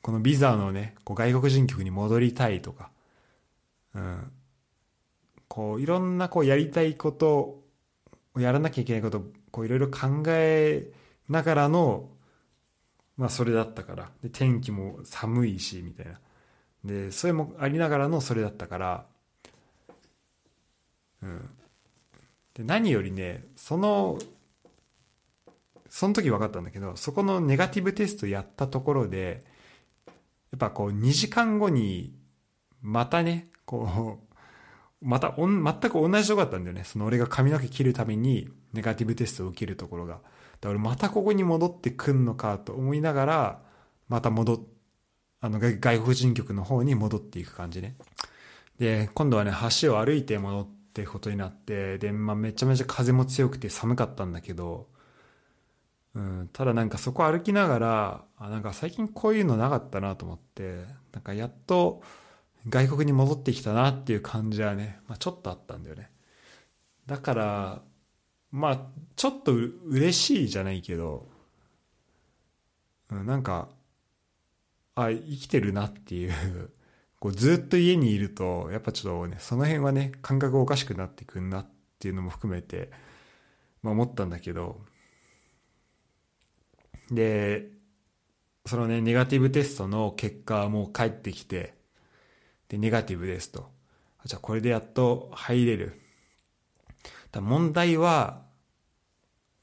[0.02, 2.90] このビザのね、こう外国人局に戻りたいとか、
[3.94, 4.32] うん。
[5.48, 7.62] こう、いろんなこうやりたいこと
[8.34, 10.92] をやらなきゃいけないこと、こういろいろ考え
[11.28, 12.08] ながらの、
[13.16, 14.10] まあそれだったから。
[14.22, 16.20] で、天気も寒いし、みたいな。
[16.84, 19.06] でそれもありながらのそれだったから
[21.22, 21.50] うん。
[22.54, 24.18] で何よりねその
[25.88, 29.44] その時分かったんだけどそこのネガティブテストやったところで
[30.06, 32.14] やっぱこう2時間後に
[32.82, 34.18] またねこ
[35.02, 36.84] うまたお全く同じとこだったんだよね。
[36.84, 40.14] その俺が髪の毛切るためにネガティブテストを受けるところが。
[40.14, 40.24] だか
[40.62, 43.62] ら俺またここに戻ってくんのかと思いながら
[44.08, 44.73] また戻って
[45.44, 47.96] あの外国人局の方に戻っていく感じね。
[48.78, 49.52] で、今度はね、
[49.82, 54.88] 橋を歩いて戻ってことになって、で、まあめちゃめちゃ風も強くて寒かったんだけど、
[56.14, 62.02] うん、ただなんかそこ歩きながら、あ、なんか最近こういうのなかったなと思って、なんかやっと
[62.66, 66.10] 外国に戻ってきたなっていう感じはね、まあちょっとあったんだよね。
[67.04, 67.82] だから、
[68.50, 68.80] まあ
[69.14, 71.28] ちょっと嬉しいじゃないけど、
[73.10, 73.68] うん、なんか、
[74.94, 76.70] あ、生きてるなっていう
[77.24, 81.66] こうずっと家にいると、やっぱちょっとね、その辺はね、感覚おかしくなってくんなっ
[81.98, 82.90] ていうのも含めて、
[83.82, 84.78] まあ思ったんだけど、
[87.10, 87.70] で、
[88.66, 91.72] そのね、ネガティブテストの結果はもう返ってきて、
[92.68, 93.70] で、ネガティブですと。
[94.26, 95.98] じゃあこれでやっと入れる。
[97.32, 98.42] だ問題は、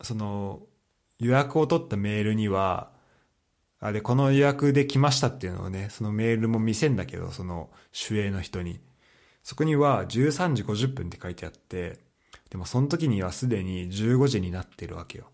[0.02, 0.64] その、
[1.20, 2.92] 予約を取ったメールには、
[3.82, 7.70] あ、で、この予約で来ましたっていうのをね、そのメールも見せんだけど、その
[8.10, 8.80] 守衛の人に。
[9.44, 12.00] そこには13時50分って書いてあって、
[12.52, 15.32] でもその時にはすでに15時になってるわけよ。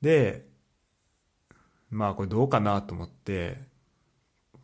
[0.00, 0.46] で、
[1.90, 3.58] まあこれどうかなと思って、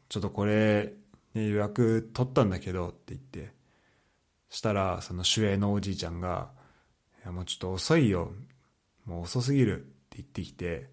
[0.09, 0.95] ちょっとこれ、
[1.35, 3.53] ね、予約取ったんだけどって言って、
[4.49, 6.51] したらその守衛のおじいちゃんが、
[7.23, 8.33] いやもうちょっと遅いよ。
[9.05, 10.89] もう遅すぎるって言ってきて、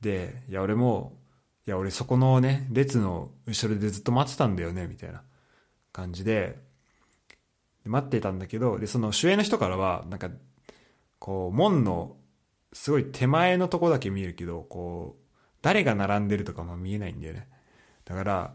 [0.00, 1.18] で、いや、俺も、
[1.66, 5.22] いや、俺そこのね、列の後ろでずっと待ってたんだよね、みたいな
[5.92, 6.58] 感じで、
[7.84, 10.30] 待ってたんだけど、で、その主演の人からは、なんか、
[11.18, 12.16] こう、門の、
[12.72, 15.24] すごい手前のとこだけ見えるけど、こう、
[15.62, 17.48] 誰が並んでるとかも見えないんだよね。
[18.04, 18.54] だから、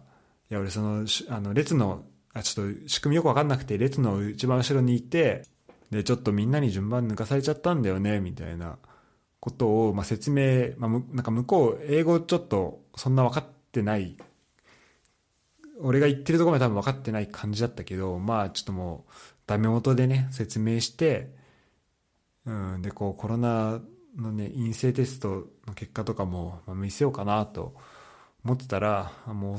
[0.49, 5.43] いや、俺その、あの、列の、あ、ちょっと仕組みよくわかんなくて、列の一番後ろにいて、
[5.91, 8.77] で、ちょっとみんなに順番抜かされちゃったんだよね、みたいな
[9.43, 14.15] ことを、まあ、説明、まあ、なんか向こう、英語ちょっとそんな分かってない、
[15.81, 19.11] 俺が言ってるところまで多分分かってない感じだったけど、まあちょっともう、
[19.45, 21.35] ダメ元でね、説明して、
[22.45, 23.81] うん、で、こう、コロナ
[24.15, 27.75] のね、陰性テストの結果とかも、ま、見せようかなと
[28.45, 29.57] 思ってたら、も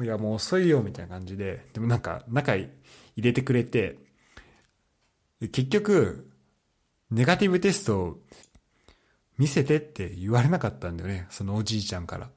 [0.00, 2.68] う、いや、もう遅いよ、みたいな感じで、でもなんか、中入
[3.16, 3.96] れてくれて、
[5.40, 6.32] 結局、
[7.12, 8.18] ネガティブテストを
[9.38, 11.26] 見せてって言われなかったんだよね。
[11.30, 12.30] そのおじいちゃんから。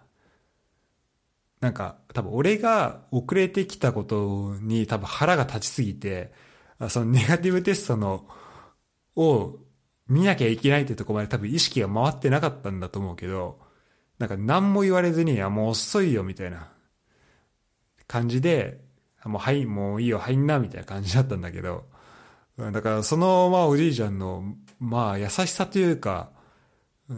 [1.60, 6.32] なんか、多分俺が遅れてきたことに多分腹が立ちすぎて、
[6.90, 8.28] そのネガティブテストの、
[9.16, 9.58] を
[10.08, 13.60] 見なきゃいけないってとこまで多分意識が回ってなかったんだと思うけど、
[14.20, 16.72] なんか何も言われずに、いや、もう遅いよ、みたいな
[18.08, 18.82] 感じで、
[19.26, 21.86] もうはい、もういいよ、入んな、みたいな感じだったんだけど、
[22.58, 26.32] だからその、まあおじいちゃんの、まあ優しさというか、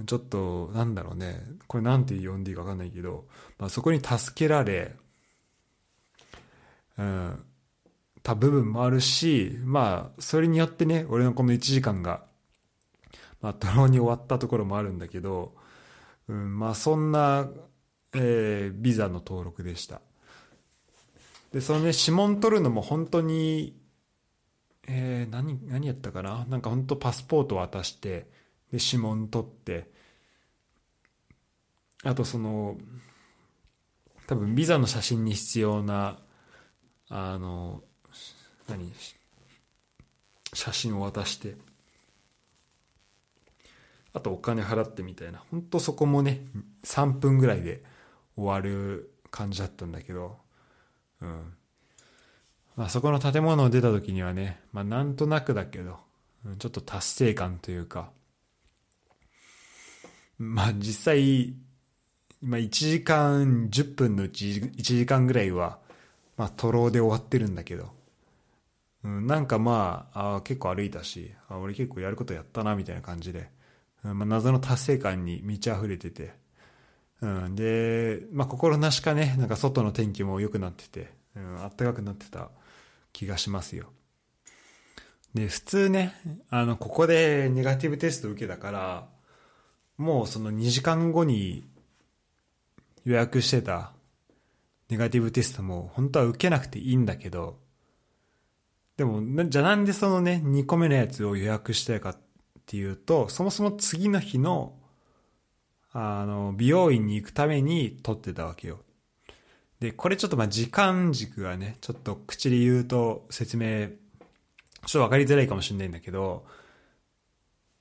[0.06, 3.26] ちょっと、なんだろうね、これなんて呼んでいいかわかんないけど、
[3.58, 4.96] まあそこに助けられ、
[6.98, 7.44] うん、
[8.22, 12.24] た部分もあるし、まあそれによってね、俺のこの1時間が、
[13.42, 15.56] まあドローに終わったところもあるんだけど、
[16.28, 17.50] うん、まあそんな、
[18.14, 20.02] えー、ビザの登録でした。
[21.52, 23.76] で、そのね、指紋取るのも本当に、
[24.88, 26.46] えー、何、何やったかな？
[26.48, 28.28] なんか本当パスポート渡して、
[28.72, 29.90] で、指紋取って、
[32.04, 32.78] あとその、
[34.28, 36.20] 多分ビザの写真に必要な、
[37.10, 37.84] あの、
[38.68, 38.94] 何、
[40.54, 41.56] 写真を渡して、
[44.14, 45.44] あとお金払ってみたいな。
[45.52, 46.42] 本当そこもね、
[46.84, 47.84] 3分ぐらいで
[48.36, 50.38] 終わる感じだったんだけど、
[51.22, 51.54] うん。
[52.76, 56.00] まあそこの建物を出た時にはね、まあなんとなくだけど、
[56.58, 58.12] ちょっと達成感というか、
[60.40, 61.54] まあ実際、
[62.42, 65.80] 今1時間10分のうち1時間ぐらいは、
[66.38, 67.92] まあトローで終わってるんだけど、
[69.04, 73.50] うん、なんかまああ結構歩いたしあ俺結構やることやったなみたいな感じで、
[74.04, 76.34] うんまあ、謎の達成感に満ち溢れてて、
[77.22, 82.50] うん、で、まあ、心なしかねなんか外の天気も良くなってて、うん、暖かくなってた
[83.12, 83.92] 気がしますよ。
[85.34, 86.16] で普通ね
[86.50, 89.08] あのここでネガティブテスト受けたから
[90.00, 91.64] もうその2時間後に
[93.06, 93.92] 予約してた
[94.90, 97.60] ネガティブテストも本当は受けなくていいんだけど
[99.00, 102.18] でも、じゃあなんでそのね、2個目のやつを予約したいかっ
[102.66, 104.74] ていうと、そもそも次の日の、
[105.94, 108.82] あの、美容院に行くために撮ってたわけよ。
[109.80, 113.96] で、これちょっとまあ時間軸がね、ちょっと口で言うと説明、ちょ
[114.88, 116.46] っとわかりづらいかもしれないんだけど、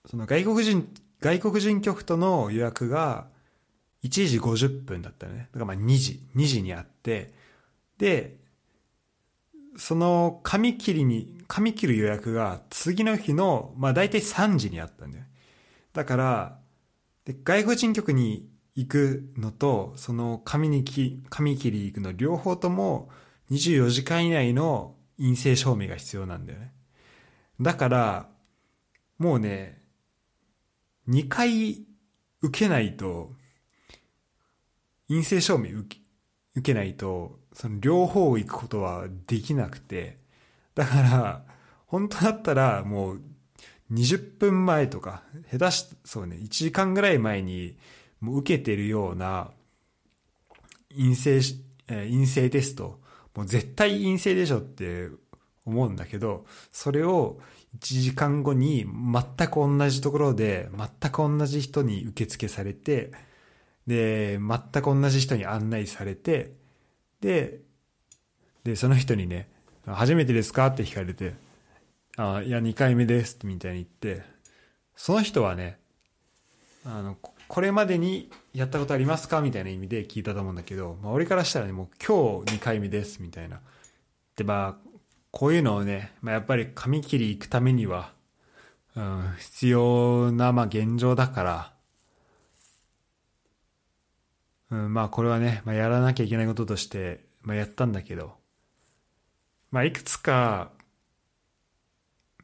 [0.07, 0.89] その外国人、
[1.21, 3.29] 外国人局との予約が
[4.05, 5.49] 1時50分だったね。
[5.53, 7.33] だからまあ2時、2時にあって、
[7.99, 8.37] で、
[9.77, 15.25] その髪切りに、髪切る予約が次の日の、まあ大体3時にあったんだよ。
[15.93, 16.59] だから、
[17.25, 23.11] で外国人局に行くのと、その髪にき、髪切り行くの両方とも
[23.51, 26.73] 24時間以内の陰性証明が必要なんだよね。
[27.61, 28.29] だから、
[29.19, 29.78] もうね、
[31.09, 31.85] 2回
[32.43, 33.33] 受けないと、
[35.09, 36.03] 陰性証明受け
[36.55, 40.19] 受けないと、その両方行くことはできなくて、
[40.75, 41.45] だから、
[41.87, 43.23] 本当だったらもう
[43.93, 47.77] 20分前とか、下手し、そうね、1時間ぐらい前に
[48.21, 49.51] もう受けてるような
[50.91, 51.41] 陰性、
[51.89, 53.01] え、陰性テスト、
[53.35, 55.09] もう絶対陰性でしょって
[55.65, 57.41] 思うんだけど、それを
[57.77, 60.69] 1時間後に全く同じところで、
[61.01, 63.13] 全く同じ人に受付されて、
[63.87, 66.53] で、全く同じ人に案内されて、
[67.21, 67.61] で、
[68.65, 69.49] で、その人にね、
[69.87, 71.35] 初めてですかって聞かれて、
[72.17, 74.23] あいや、2回目ですみたいに言って、
[74.97, 75.79] その人はね、
[76.85, 77.17] あの、
[77.49, 79.41] これまでにやったことありますか？
[79.41, 83.61] みたいな意味で聞いたと思うんだけど、まあ、俺からしたらね、もう今日2回目ですみたいな。
[84.37, 84.88] で、まあ、
[85.39, 88.13] こういうのをね、まあ、やっぱり髪切り行くためには、
[88.97, 91.73] うん、必要な、まあ、現状だから、
[94.73, 98.33] うん、まあこれはね、まあ、やらなきゃいけないこととして、まあ、やったんだけど、
[99.71, 100.73] まあいくつか、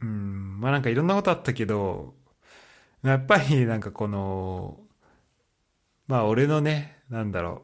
[0.01, 2.15] うん、まあなんかいろんなことあったけど、
[3.03, 4.79] やっぱりなんかこの、
[6.07, 7.63] まあ俺のね、なんだろ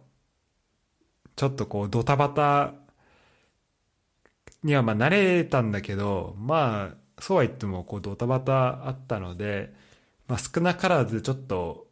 [1.24, 2.74] う、ちょっとこうドタバタ
[4.62, 9.72] にはまあ慣れたんだけど、まあそうは言ってもこうドタバタあったので、
[10.28, 11.90] まあ少なからずちょっと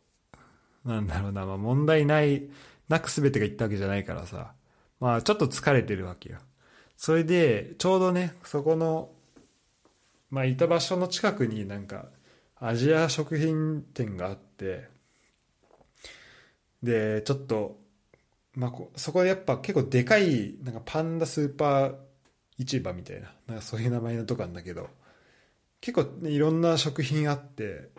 [0.84, 2.48] なんだろうな、まあ問題ない、
[2.88, 4.54] なく全てが言ったわけじゃないからさ、
[5.00, 6.38] まあちょっと疲れてるわけよ。
[6.96, 9.10] それで、ちょうどね、そこの、
[10.30, 12.06] まあいた場所の近くになんか、
[12.56, 14.88] アジア食品店があって、
[16.82, 17.78] で、ちょっと、
[18.54, 21.94] まあ、そこでやっぱ結構でかい、なんかパンダスーパー
[22.58, 24.88] 市場みたいな、なんかそういう名前のとこなんだけど、
[25.80, 27.90] 結構、ね、いろんな食品あって、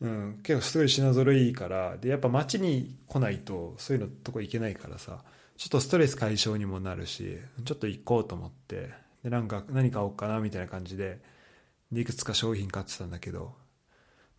[0.00, 5.24] うん、結構すごい品揃えいいからでやっぱ街に来ないとそういうのとこ行けないからさ
[5.56, 8.90] ちょっとストレス解消にもなるしちょっと行こうと思って
[9.22, 11.22] でなんか何買おうかなみたいな感じで
[11.90, 13.54] でいくつか商品買ってたんだけど、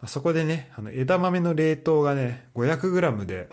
[0.02, 3.50] まあ、そこでねあの枝豆の冷凍がね 500g で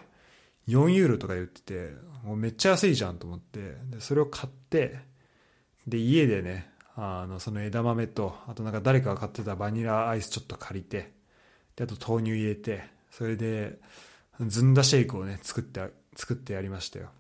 [0.68, 1.91] 4ユーロとかで売ってて、
[2.25, 5.01] もうめっちゃ安いじゃんと思って、で、それを買って、
[5.87, 11.12] で、家でね、あの、その枝豆と、あとなんか誰かが買ってたバニラアイスちょっと借りて、
[11.76, 13.78] で、あと豆乳入れて、それで、
[14.41, 17.11] ずんだシェイクをね、作って、作ってやりましたよ。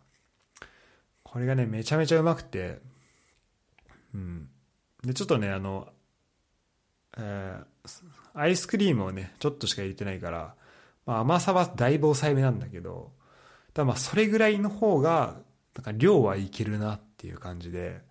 [1.22, 2.78] これがね、めちゃめちゃうまくて、
[4.14, 4.48] うん。
[5.02, 5.88] で、ちょっとね、あの、
[7.16, 8.00] えー、
[8.34, 10.54] アイスクリームをね、ちょっとしか入れてないから、
[11.06, 13.12] まあ、甘さはだいぶ抑えめなんだけど、
[13.74, 15.40] だまあそれぐらいの方が、
[15.74, 18.02] なんか量はいけるなっていう感じで、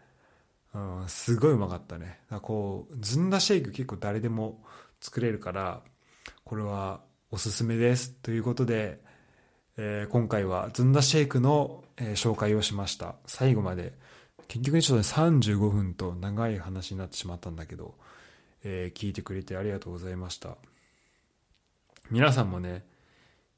[0.74, 2.20] うん、すごいうまかったね。
[2.42, 4.64] こう、ずんだシェイク結構誰でも
[5.02, 5.82] 作れるから、
[6.44, 8.12] これはおすすめです。
[8.12, 9.02] ということで、
[9.78, 13.16] えー、今回はずんだシェイクの、えー、紹介をしました。
[13.26, 13.94] 最後まで、
[14.48, 17.96] 結局にちょっとね、35分と長い話になってしまったんだけど、
[18.64, 20.58] えー、聞いてくれてありがとうございました。
[22.10, 22.86] 皆さんもね、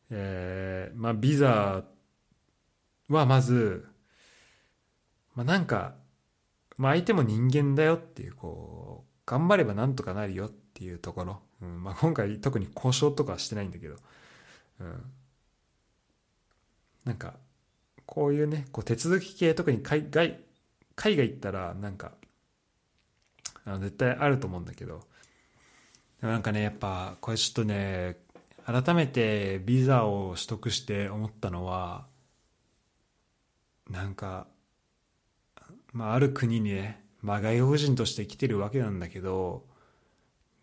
[0.10, 1.84] えー、まあ、ビザ
[3.10, 3.88] はまず、
[5.36, 5.96] まあ、なんか、
[6.78, 11.42] まあ、相手も人間だよっていう、こう、頑張ればなんとかなるよっていうところ。
[11.62, 13.96] うん、まあ、今回特に交渉とかはしてないんだけど、
[14.80, 15.04] うん。
[17.06, 17.36] なんか、
[18.06, 20.40] こういうね、こう手続き系、特に海外、
[20.96, 22.14] 海外行ったら、なんか、
[23.66, 25.08] あの絶対あると思うんだけど、
[26.22, 28.18] でもなんかね、やっぱ、これちょっとね、
[28.66, 32.08] 改めてビザを取得して思ったのは、
[33.90, 34.48] なんか、
[35.94, 39.66] まあ、ある国にね、まあ、外国人として来てるわけなんだけど、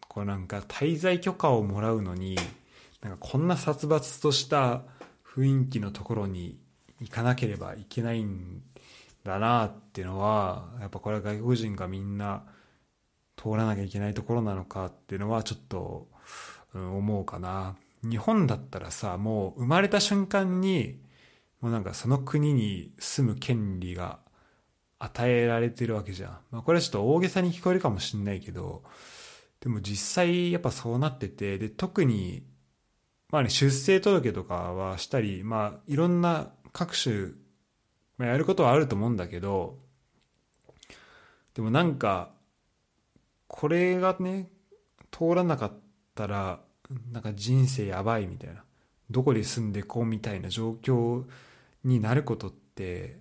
[0.09, 2.37] こうなんか滞在許可をもらうのに、
[3.01, 4.83] なんかこんな殺伐とした
[5.25, 6.59] 雰囲気のところに
[7.01, 8.63] 行かなければいけないん
[9.25, 12.45] だなっていうのは、やっぱこれは外国人がみんな
[13.37, 16.09] 通らなきゃいけないところなのかっていうのはちょっと、
[16.75, 17.77] うん、思うかな。
[18.03, 21.01] 日本だったらさ、もう生まれた瞬間に、
[21.61, 24.20] もうなんかその国に住む権利が
[25.01, 26.39] 与えられてるわけじゃん。
[26.51, 28.85] まあこれはちょっと大げさに聞こえるかもしんないけど、
[29.61, 32.47] でも実際やっぱそうなってて、で、特に、
[33.31, 37.33] まあね、出生届とかはしたり、まあいろんな各種、
[38.19, 39.79] まあ、やることはあると思うんだけど、
[41.55, 42.33] でもなんか、
[43.49, 44.51] これがね、
[45.11, 45.73] 通らなかっ
[46.15, 46.61] たら、
[47.11, 48.63] なんか人生やばいみたいな。
[49.11, 51.25] どこで住んでこうみたいな状況
[51.85, 53.19] になることって、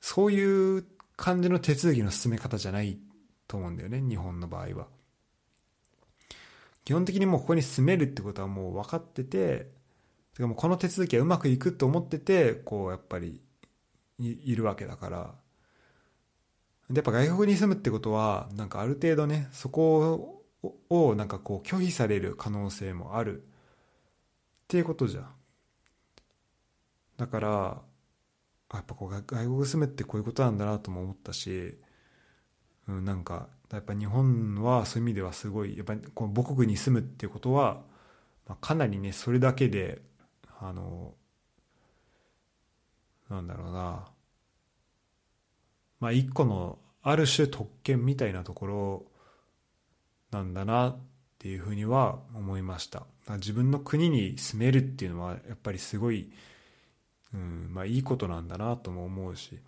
[0.00, 0.84] そういう
[1.20, 2.98] 感じの手続きの進め方じゃない
[3.46, 4.88] と思うんだよね、日本の場合は。
[6.86, 9.70] 基本的にもうここに住めるってことはもう分かってて、
[10.34, 13.42] てかもうこの手続きはうまくいくと思ってて、こうやっぱり
[14.18, 15.34] いるわけだから。
[16.88, 20.42] で、やっぱ外国に住むってことは、なんかある程度ね、そこ
[20.88, 23.44] をなんかこう拒否される可能性もあるっ
[24.68, 25.30] ていうことじゃん。
[27.18, 27.82] だから、
[28.78, 31.76] やっぱこう外国住むってこういうことなんだなとも思ったし、
[32.88, 37.82] うん、なんかやっぱ日本はそういう意味ではすごいやっぱこの母国に住むっていうことは、
[38.48, 40.02] まあ、かなりねそれだけで
[40.60, 41.14] あの
[43.28, 44.08] なんだろうな。
[46.00, 49.06] まあ一個のある種特権みたいなところ
[50.30, 50.98] なんだなっ
[51.38, 53.06] ていうふうには思いました。
[53.36, 56.32] 自分の国に住めるっていうのはやっぱりすごい、
[57.34, 59.58] うんまあ、いいことなんだなとも思うし。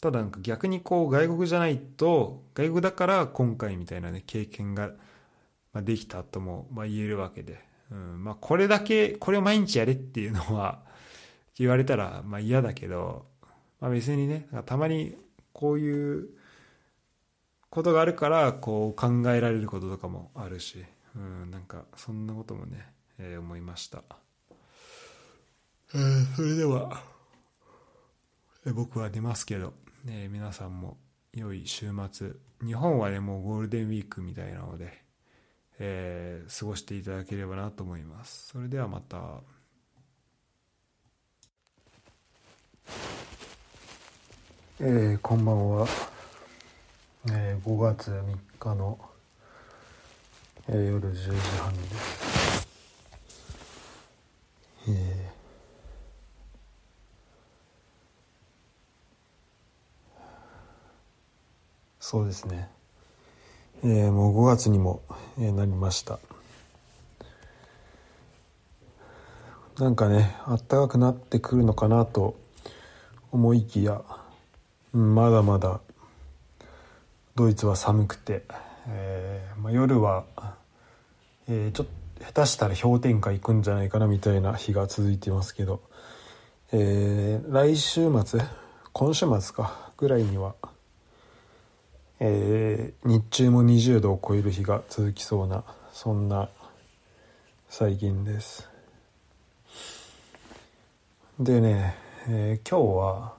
[0.00, 4.90] ただなんか逆にこう外国じゃないと外国だから今回みたいなね経験が
[5.74, 7.60] できたともまあ言えるわけで、
[7.90, 10.82] うんまあ、これだけこれを毎日やれっていうのは
[11.58, 13.24] 言われたらまあ嫌だけど、
[13.80, 15.16] まあ、別にねたまに
[15.52, 16.28] こういう
[17.70, 22.86] ことがあるからこう考えられることとかもあるし、うん、なんかそんなこともね、
[23.18, 24.02] えー、思いました、
[25.94, 27.00] えー、それでは、
[28.66, 29.72] えー、僕は出ますけど。
[30.04, 30.98] ね、皆さんも
[31.32, 32.32] 良い週末。
[32.64, 35.02] 日本はねもうゴールデンウィークみたいなので、
[35.78, 38.48] えー、過ごしていただければなと思います。
[38.48, 39.40] それではまた。
[44.78, 45.88] えー、こんばんは、
[47.30, 48.98] えー、5月3日の、
[50.68, 52.68] えー、夜10時半です。
[54.88, 55.35] えー
[62.08, 62.68] そうですね、
[63.82, 65.02] えー、もう5月にも、
[65.40, 66.20] えなりました。
[69.80, 72.38] なんかねあったかくなってくるのかなと
[73.32, 74.02] 思いきや、
[74.92, 75.80] まだまだ
[77.34, 78.44] ドイツは寒くて、
[78.86, 80.26] えーまあ、夜は、
[81.48, 81.86] えー、ちょっ
[82.20, 85.82] と下手したら氷点下行くんじゃないかなみたいな日が続いてますけど、
[86.70, 88.40] えー、来週末
[88.92, 90.54] 今週末かぐらいには、
[92.18, 96.48] えー、日中も20度を超える日が続きそうなそんな
[97.68, 98.68] 最近です。
[101.38, 101.94] でね、
[102.28, 103.34] えー、今日は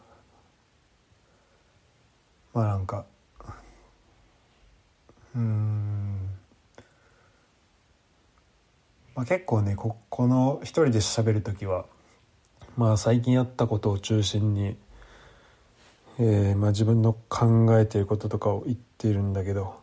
[2.54, 3.06] まあなんか
[5.36, 6.30] うん
[9.16, 11.86] まあ、結構ねここの一人で喋る時は
[12.76, 14.78] まあ最近やったことを中心に、
[16.20, 19.76] えーまあ、自分の考えていることとかを言っているんだけど。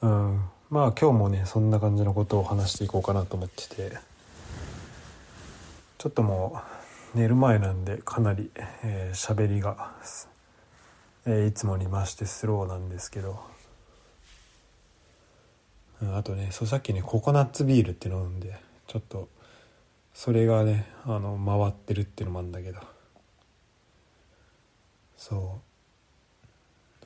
[0.00, 0.42] うん。
[0.70, 3.92] まあ今日もねそんな感じのことを話していこうかなと思ってて。
[5.98, 6.60] ちょっとも
[7.14, 9.92] う寝る前なんでかなり喋、えー、りが、
[11.26, 13.40] えー、いつもに増してスローなんですけど。
[16.00, 18.54] うんあとねそうさっきねココナッツビールって飲んで
[18.86, 19.28] ちょっと
[20.14, 22.97] それがねあの回ってるっていうのもあるんだけど。
[25.18, 25.58] そ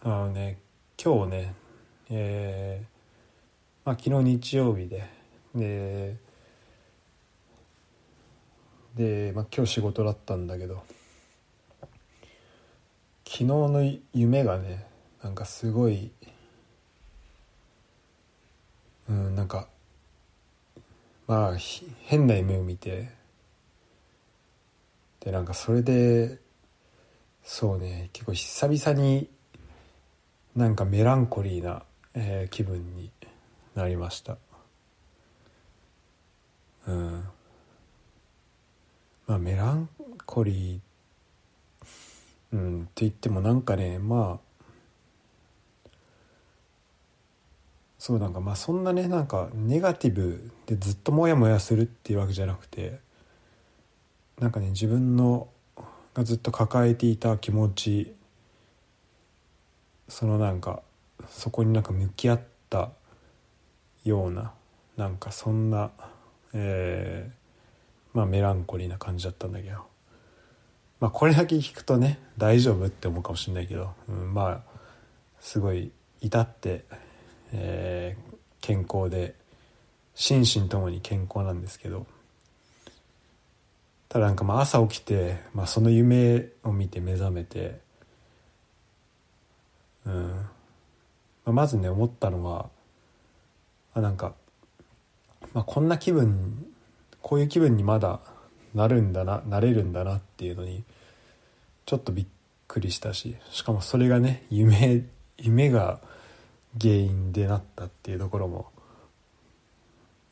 [0.04, 0.08] う。
[0.08, 0.58] あのね
[1.02, 1.54] 今日ね
[2.10, 5.08] えー、まあ昨日日曜日で
[5.54, 6.16] で
[8.94, 10.82] で、まあ、今日仕事だったんだけど
[13.24, 14.84] 昨日の夢がね
[15.22, 16.10] なんかすごい
[19.08, 19.68] うんなんか
[21.26, 21.56] まあ
[22.02, 23.08] 変な夢を見て
[25.20, 26.41] でなんかそれで
[27.44, 28.10] そうね。
[28.12, 29.28] 結構久々に
[30.54, 31.82] なんかメランコリーな、
[32.14, 33.10] えー、気分に
[33.74, 34.36] なりました。
[36.86, 37.24] うん。
[39.26, 39.88] まあメラン
[40.26, 40.92] コリー
[42.52, 45.88] うんって言ってもなんかねまあ
[47.98, 52.98] そうなんかまあそんなねなんかネガティブでずっとモヤモヤするっていうわけじゃなくて
[54.40, 55.48] なんかね自分の
[56.14, 58.14] がずっと抱えていた気持ち
[60.08, 60.82] そのなんか
[61.28, 62.90] そこになんか向き合った
[64.04, 64.52] ような
[64.96, 65.90] なんかそんな、
[66.52, 69.78] えー、まあメランコリーな感じだったんだけど。
[71.00, 74.60] まあこれだけ聞くとね大丈夫って思うかもしれないけど、うん、まあ
[75.40, 75.90] すごい
[76.20, 76.84] 至って
[77.52, 79.34] えー、健康で
[80.14, 82.06] 心身ともに健康なんですけど。
[84.12, 87.80] ただなんかまあ朝起きて、まあ、その夢を見て目覚めて、
[90.04, 90.28] うん。
[90.32, 90.48] ま
[91.46, 92.68] あ、まずね思ったのは
[93.94, 94.34] あなんか、
[95.54, 96.66] まあ、こんな気分
[97.22, 98.20] こういう気分にまだ
[98.74, 100.84] なるんだななれるんだなっていうのに
[101.86, 102.26] ちょっとびっ
[102.68, 105.04] くりしたししかもそれがね夢
[105.38, 106.00] 夢が
[106.78, 108.66] 原因でなったっていうところも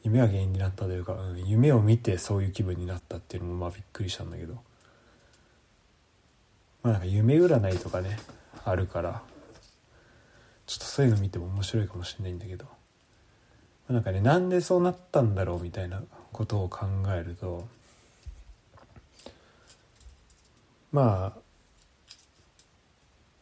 [0.03, 4.55] 夢が原因になったというか、うん、夢を見てそういう気分になったっていうのもまあびっくりしたんだけど。
[6.83, 8.19] まあなんか夢占いとかね
[8.65, 9.23] あるから
[10.67, 12.71] ちょっとそういうの見ても面白いかもしれないんだけど、ま
[13.91, 17.67] あ、なんかねなんでそうなったんだろうみたいなことを考えると
[20.93, 21.41] まあ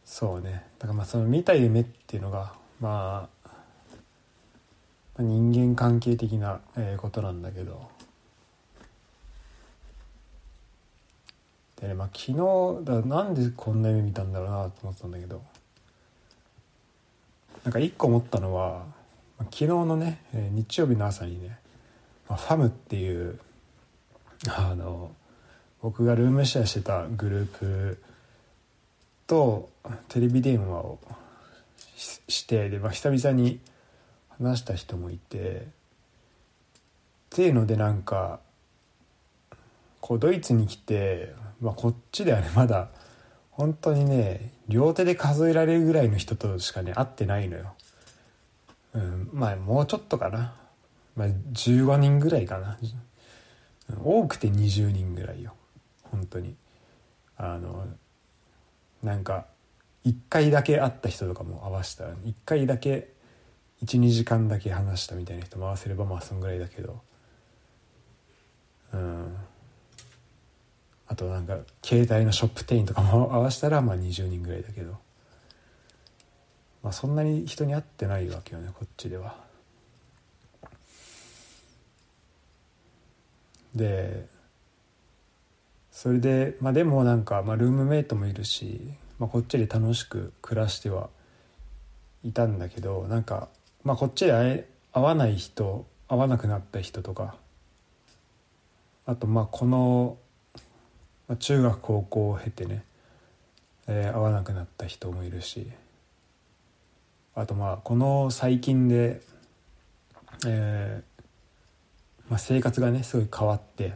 [0.04, 0.64] そうね。
[0.78, 3.37] だからまあその見た夢っていうのがまあ
[5.18, 6.60] 人間関係的な
[6.96, 7.88] ことなんだけど。
[11.80, 15.42] でねまあ昨日だなんでこんな夢見たんだろうなと思ってたんだけど。
[17.64, 18.86] なんか一個思ったのは
[19.38, 21.58] 昨日のね日曜日の朝にね
[22.26, 23.38] ファムっていう
[24.48, 25.10] あの
[25.82, 28.02] 僕がルームシェアしてたグループ
[29.26, 29.70] と
[30.08, 30.98] テレビ電話を
[31.96, 33.60] してで、まあ、久々に
[34.40, 35.64] 話した人もいてっ
[37.30, 38.40] ていうのでなんか
[40.00, 42.88] こうドイツに来て、まあ、こっちではねまだ
[43.50, 47.74] 本当にね両手で数えられるぐらいの人としかね会ってないのよ。
[48.94, 50.54] うん、まあもうちょっとかな、
[51.16, 52.78] まあ、15人ぐらいかな。
[54.02, 55.54] 多くて20人ぐらいよ。
[56.04, 56.54] 本当に。
[57.36, 57.86] あの
[59.02, 59.46] なんか
[60.04, 62.04] 1回だけ会った人とかも合わせた。
[62.04, 63.12] ら1回だけ
[63.84, 67.00] 12時間だけ話したみたいな人も合わせればまあそんぐらいだけど。
[68.92, 69.36] うん。
[71.06, 74.98] あとなんか携帯のショップ店員とかも合わせたらまあ20人ぐらいだけど。
[76.82, 79.36] まあそんなに人に会ってないわけよねこっちでは。
[83.74, 84.26] で
[85.92, 91.10] それでまあでもなんか、まあ、ルームメイトもいるしまあ、こっちで楽しく暮らしては
[92.22, 93.48] いたんだけどなんか、
[93.84, 97.36] まあ、こっちで会え会わない人会わなくなった人とか
[99.06, 100.16] あとまあこの
[101.38, 102.82] 中学高校を経てね、
[103.86, 105.70] えー、会わなくなった人もいるし
[107.34, 109.20] あとまあこの最近で、
[110.46, 111.22] えー
[112.28, 113.94] まあ、生活がねすごい変わって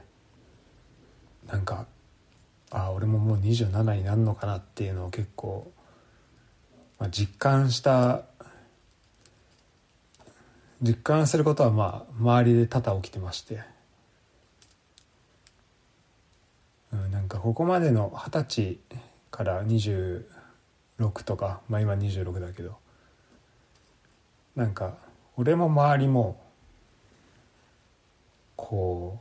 [1.46, 1.86] なんか
[2.70, 5.70] ああ俺ももう27になるのかなっていうのを結構、
[6.98, 8.22] まあ、実感した
[10.82, 13.62] 実感することはまあ周りで多々起きてまして、
[16.92, 18.78] うん、なんかここまでの二十歳
[19.30, 20.24] から26
[21.24, 22.82] とかまあ今26だけど。
[24.54, 24.94] なんか
[25.36, 26.38] 俺も周りも
[28.56, 29.20] こ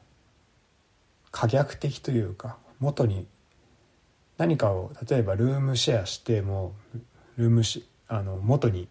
[1.25, 3.27] う可逆的というか元に
[4.37, 6.73] 何かを例えばルームシェアしても
[7.37, 8.89] ルームシあの元に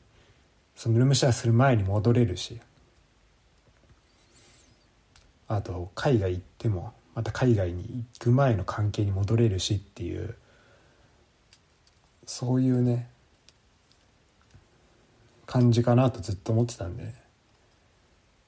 [0.74, 2.60] そのルームシェアする前に戻れるし
[5.48, 10.36] あと海外行ってもまた海外に行く前の関係に戻れるしっていう
[12.24, 13.08] そういうね
[15.46, 17.12] 感じかなとずっと思ってたんで、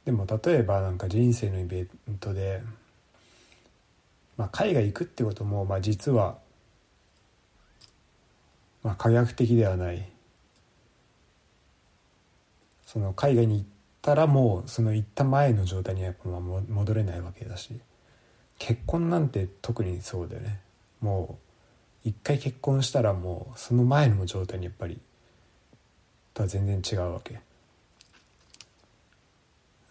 [0.05, 2.63] でも例えばなんか人生のイベントで、
[4.37, 6.39] まあ、海外行くってこともまあ実は
[8.85, 10.12] まあ可逆的ではない。
[12.93, 13.65] その海外に行っ
[14.03, 17.81] たらもうその行った前の状態にはやっぱ戻れないわけだし
[18.59, 20.61] 結婚なんて特にそうだよね
[21.01, 21.39] も
[22.05, 25.01] う一回結婚したらもうその前の状態にやっぱり
[26.35, 27.41] とは全然違うわけ。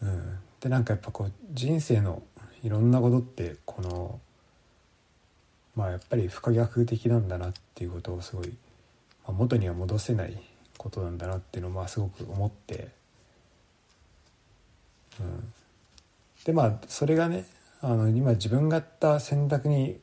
[0.03, 2.21] うん、でなんかやっぱこう人生の
[2.63, 4.19] いろんなことってこの
[5.75, 8.53] まあやっぱり不可逆的なんだなっていうことをすごい、ま
[9.29, 10.39] あ、元には戻せない
[10.81, 12.87] ことなんだなっていうのをまあすごく思って、
[15.19, 15.53] うん、
[16.43, 17.45] でまあそれがね
[17.81, 19.99] あの今自分がやった選択に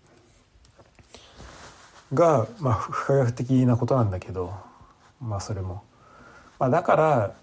[2.14, 4.54] が、まあ、不可逆的なことなんだけど
[5.20, 5.82] まあそれも。
[6.60, 7.34] まあ、だから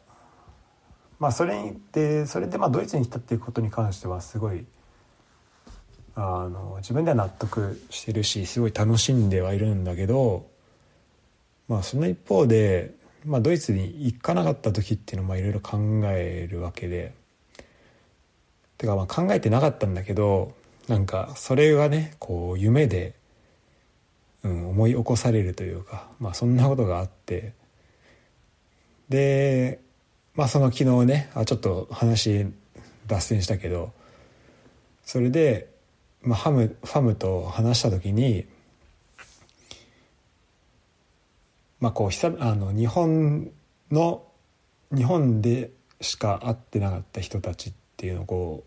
[1.20, 4.66] まあそれでそれでまあドイツに来たっていうことに関してはすごい
[6.16, 10.48] あの自分では納得してるしすごい楽しんではいるんだけど
[11.68, 12.94] まあその一方で、
[13.26, 17.14] まあ、ドイツに行かなかった時っていうのもいろいろ考えるわけで
[18.78, 20.54] てかまあ考えてなかったんだけど
[20.88, 23.16] なんかそれがねこう夢で、
[24.44, 27.54] うん、思い起こされるというか、まあ、そんなことがあって。
[29.10, 29.80] で
[30.34, 32.48] まあその昨日ねあちょっと話
[33.08, 33.94] 脱線したけど
[35.06, 35.70] それで、
[36.24, 38.46] まあ、ハムファムと話した時に
[41.80, 43.52] まあこう久あの日本
[43.92, 44.24] の
[44.96, 45.72] 日本で
[46.02, 48.64] しか会ってなかった人たちっていうのをこ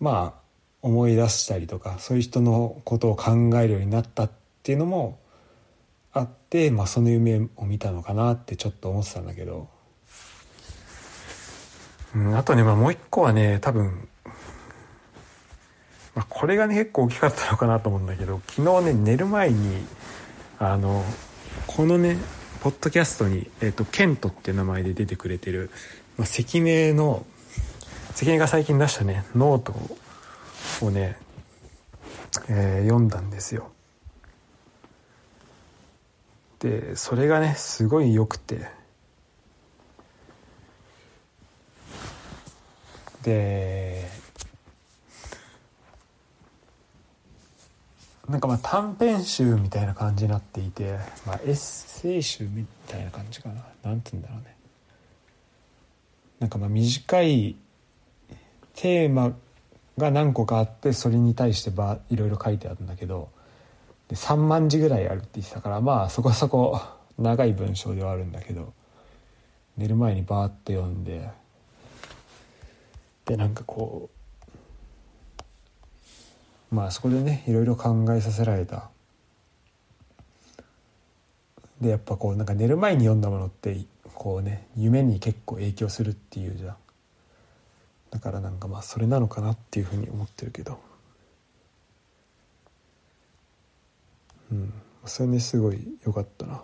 [0.00, 0.48] うまあ
[0.82, 4.30] 思い出したりとかそういう人のことを考えるようになったっ
[4.62, 5.18] ていうのも
[6.12, 9.68] あって、まあ、その夢を見たのかなってちょっと思ってたんだけど、
[12.14, 14.08] うん、あとね、まあ、もう一個はね多分、
[16.14, 19.84] まあ、これがね結構大きかったのかなと思うんだけど昨日ね寝る前に
[20.58, 21.04] あの
[21.78, 22.18] このね
[22.60, 25.70] ポッドキャストに、えっ、と、ケントって名前で出てくれてる、
[26.16, 27.24] まあ、関根の、
[28.16, 29.76] 関根が最近出したね、ノート
[30.84, 31.16] をね、
[32.48, 33.70] えー、読んだんですよ。
[36.58, 38.68] でそれがねすごい良くて
[43.22, 43.97] で
[48.28, 53.64] なんかまあ短編集みたいな感じになっていて、まあ、エッセイ集みたいな感じかな。
[53.82, 54.56] なんて言うんだろうね。
[56.38, 57.56] なんかまあ短い
[58.74, 59.32] テーマ
[59.96, 63.28] が何個かあってそれに対してばいろいろ書いてあるんだけど
[64.08, 66.80] で3万字ぐらいあるって言ってたからまあそこそこ
[67.18, 68.72] 長い文章ではあるんだけど
[69.76, 71.28] 寝る前にバーッと読んで
[73.24, 74.17] でなんかこう
[76.70, 78.90] まあそこでねいろいろ考えさせられた。
[81.80, 86.76] でやっぱこうなんか寝る前に読んだものってこうね夢に結構影響するっていうじゃん。
[88.10, 90.78] だからなんかまあそれなのかなっていうふうに思ってるけど。
[94.50, 94.72] うん。
[95.04, 96.60] それですごい良かったな。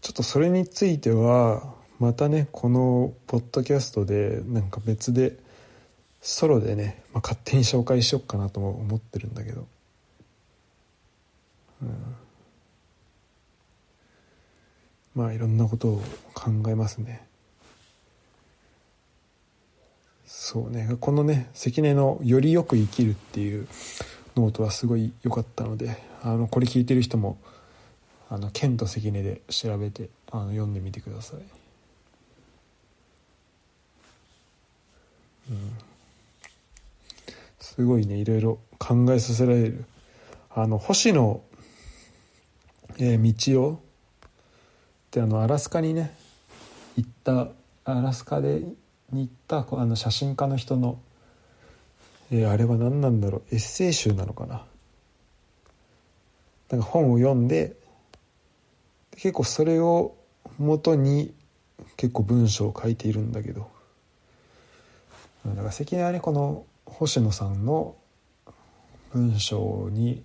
[0.00, 5.36] ちょっとそれについてはまたねこのポッドキャストでなんか別で
[6.20, 9.66] ソロでね、まあ、勝手に紹介しよっかなとも思ってるんだけど。
[11.82, 12.16] うん。
[15.14, 16.02] まあいろんなことを
[16.34, 17.26] 考えますね。
[20.26, 20.96] そうね。
[21.00, 23.66] このね関根の「よりよく生きる」っていう
[24.36, 27.38] ノートはすごい良かったのであのこれ聞いてる人も
[28.28, 31.40] あの剣と関根で調べてあの読んでみてください。
[35.50, 35.72] うん、
[37.80, 39.86] すごいねいろいろ考えさせられる。
[40.50, 41.40] あの星野、
[42.98, 43.78] えー、道夫っ
[45.10, 46.14] てあのアラスカにね
[46.98, 47.48] 行った
[47.86, 48.60] アラスカで
[49.12, 51.00] に行ったあの写真家の人の、
[52.30, 54.66] えー、あれは何なんだろうエッセイ集なのかな。
[56.68, 57.76] なんか本を読んで
[59.12, 60.14] 結構それを
[60.58, 61.32] 元に
[61.96, 63.70] 結構文章を書いているんだけど。
[65.46, 66.66] だから関根はねこの
[66.98, 67.96] 星野さんの
[69.12, 70.22] 文章に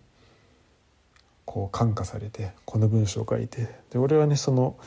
[1.45, 4.78] こう感化されてこの文章を書いてで俺はねその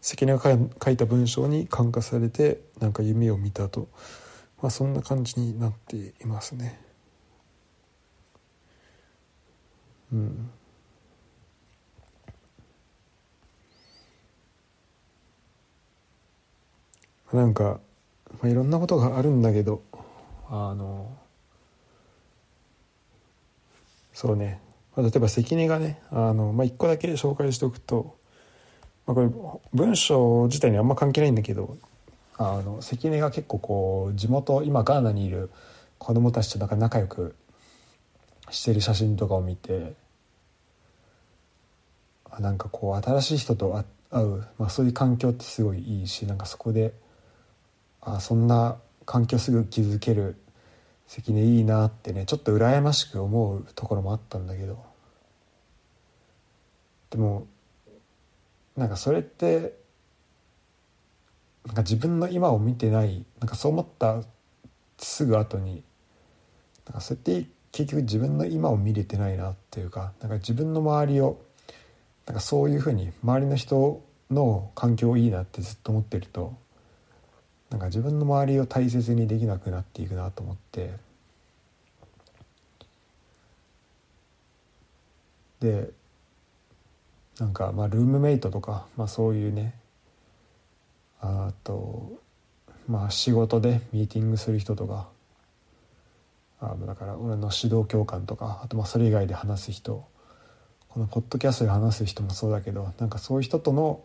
[0.00, 3.88] 関根が書いた文章に感化されてなんか夢を見たと、
[4.60, 6.78] まあ、そんな感じになっていますね。
[10.12, 10.50] うん。
[17.32, 17.80] なんか、
[18.34, 19.82] まあ、いろんなことがあるんだけど
[20.48, 21.16] あの
[24.14, 24.62] そうね、
[24.96, 28.16] まあ、例えば関根がねあの、まあ、一個だけ紹介しておくと
[29.06, 29.28] まあ、これ
[29.72, 31.76] 文章自体にあんま関係ないんだけど
[32.36, 35.50] あの関根が結構こう地元今ガーナにいる
[35.98, 37.34] 子供たちとなんか仲良く
[38.50, 39.94] してる写真とかを見て
[42.40, 46.92] なんかこう新しい人と会う、まあ、そういう環境ってすごいいいしなんかそこで
[48.00, 50.36] あそんな環境すぐ築ける
[51.14, 54.82] 関根いいなってねちょっと羨ましく思うところもあったんだけど。
[57.10, 57.46] でも
[58.76, 59.78] なんかそれって
[61.64, 64.22] なんか自分の今を見てないなんかそう思った
[64.98, 65.84] すぐ後に
[66.84, 71.40] なんかそうやって結局自分の今を見れてないなっていうかなんか自分の周りを
[72.26, 74.02] なんかそういうふうに周りの人
[74.32, 76.56] の環境いいなってずっと思ってると
[77.74, 80.92] なんか自分の周りを大切にできなくなっていくなと思って。
[85.58, 85.90] で
[87.40, 89.74] なんかまあルームメイトとか、まあ、そういうね
[91.20, 92.12] あと
[92.86, 95.08] まあ仕事でミーティングする人とか
[96.60, 100.06] あだから俺の指導教官とかあとまあそれ以外で話す人
[100.90, 104.04] このポッドキャストで話す人もそうだけどなんかそういう人との、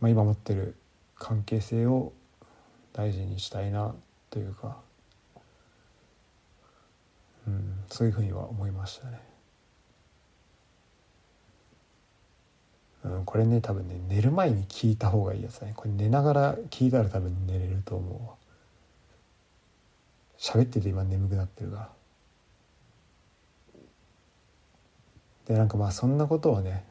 [0.00, 0.76] まあ、今持ってる
[1.16, 2.12] 関係性を
[2.92, 3.94] 大事にしたいな
[4.30, 4.76] というか、
[7.46, 9.20] うん、そういうふうには思いましたね。
[13.04, 15.74] うん、これね多分ね寝る前に聞いた方がいいやつだね。
[15.76, 18.34] これ寝ながら聞いたら多分寝れると思うわ。
[20.38, 21.88] 喋ってて今眠くなってるから。
[25.46, 26.84] でなんかまあそんなことをね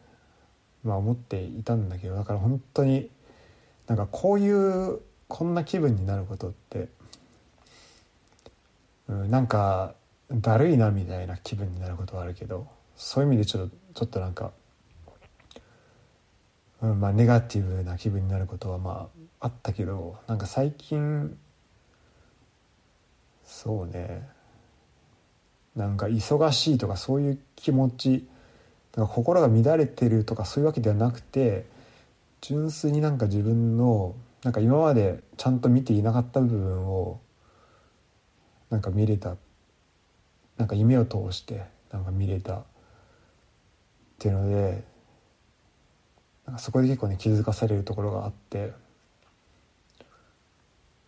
[0.84, 3.10] まあ思っていたんだけどだから本当に
[3.88, 6.88] なんかこういうこんな気分になることって、
[9.08, 9.96] うん、なんか
[10.32, 14.52] だるいなみたいな気分になることはあるけどそういう意味でちょっとちょっとなんか
[16.82, 19.08] うんまあ、ネガティブな気分になることはま
[19.40, 21.38] ああったけどなんか最近
[23.46, 24.28] そうね。
[25.76, 28.28] なんか忙しいとかそういう気持ち
[28.92, 31.66] か心が乱れてるとかそういうわけではなくて
[32.44, 37.22] 純粋になんか自分のなんか今までちゃんと見ていなかった部分を
[38.70, 39.38] なんか見れた
[40.58, 42.64] なんか夢を通してなんか見れたっ
[44.20, 44.84] ていうので
[46.46, 48.74] なんかそこで結構ね気づかされるところがあって、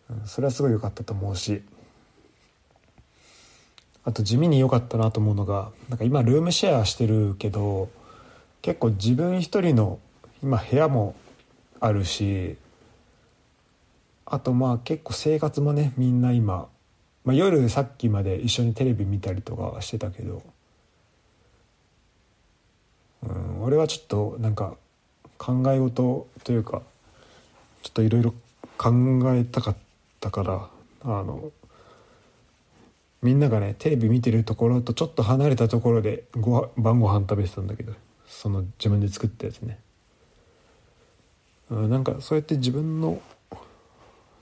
[0.08, 1.62] うん、それはすごい良かったと思うし
[4.04, 7.90] あと地味に良かったなと思うのがなんか今ルームシェアしてるけど
[8.62, 9.98] 結構自分一人の
[10.42, 11.14] 今部屋も
[11.86, 12.56] あるし
[14.24, 16.68] あとまあ結構生活もねみんな今、
[17.24, 20.42] まあ、夜さっきまで一緒にテレビ見たりとかしてたけど、
[23.22, 24.74] うん、俺はちょっとなんか
[25.38, 26.82] 考え事というか
[27.82, 28.34] ちょっといろいろ
[28.76, 28.90] 考
[29.34, 29.76] えたかっ
[30.18, 30.68] たから
[31.04, 31.52] あの
[33.22, 37.92] みんながねテレビ見てるところとちょっと離れたところでご晩ご飯食べてたんだけど
[38.26, 39.78] その自分で作ったやつね。
[41.70, 43.20] なんかそうやって自分の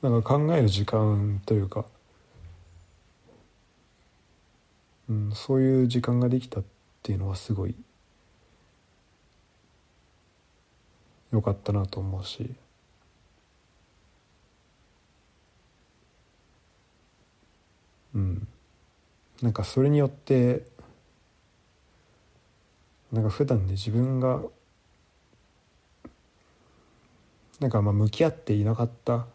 [0.03, 1.87] なんか考える時間というか、
[5.09, 6.65] うん、そういう時間ができたっ
[7.03, 7.75] ていうのはすごい
[11.33, 12.55] 良かったなと思うし。
[18.15, 18.47] うん。
[19.43, 20.65] なんかそれによって
[23.13, 24.41] なんか普段ね自分が
[27.61, 29.27] なんかまあ向き合っていなかった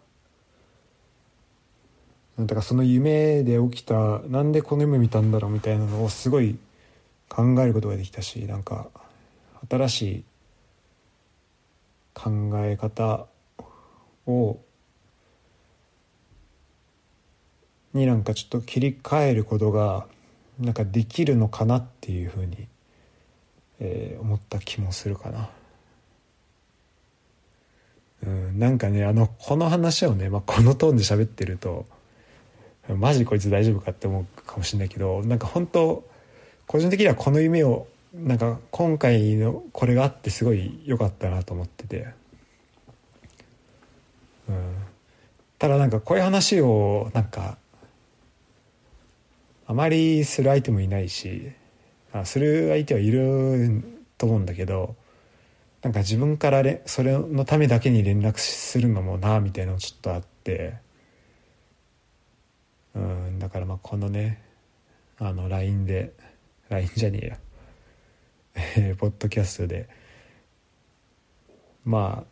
[2.38, 6.58] なんだかその夢で起きたなんでこの夢見たんだろうみたいなのをすごい
[7.28, 8.88] 考えることができたしなんか
[9.70, 10.24] 新しい
[12.14, 13.28] 考え方
[14.26, 14.58] を
[17.94, 20.08] になんかちょっと切り替えることが
[20.60, 22.68] なんかできるのかなっていうふうに、
[23.80, 25.50] えー、思った気もするかな。
[28.26, 31.86] うん、なんかねあのこの話をね、まあ、このトーンで喋ってると
[32.90, 36.04] マジこいつ大丈夫かって思うかもしれないけどなんか本当
[36.68, 42.08] 個人的にはこの夢をなんか今回のこれがあってすごい良かったなと思ってて、
[44.50, 44.76] うん、
[45.60, 47.58] ただなんかこういう話をなんか
[49.68, 51.52] あまりする相手もいないし
[52.12, 53.84] あする相手はいる
[54.18, 54.96] と思うんだけど
[55.82, 60.78] なんか自分かられそれのためだけに連絡するのもなみたいなのちょっとあって。
[62.96, 64.42] うんだからまあこのね
[65.20, 66.14] あの LINE で
[66.70, 67.38] LINE じゃねえや。
[68.78, 69.88] えポッドキャストで
[71.86, 72.26] ま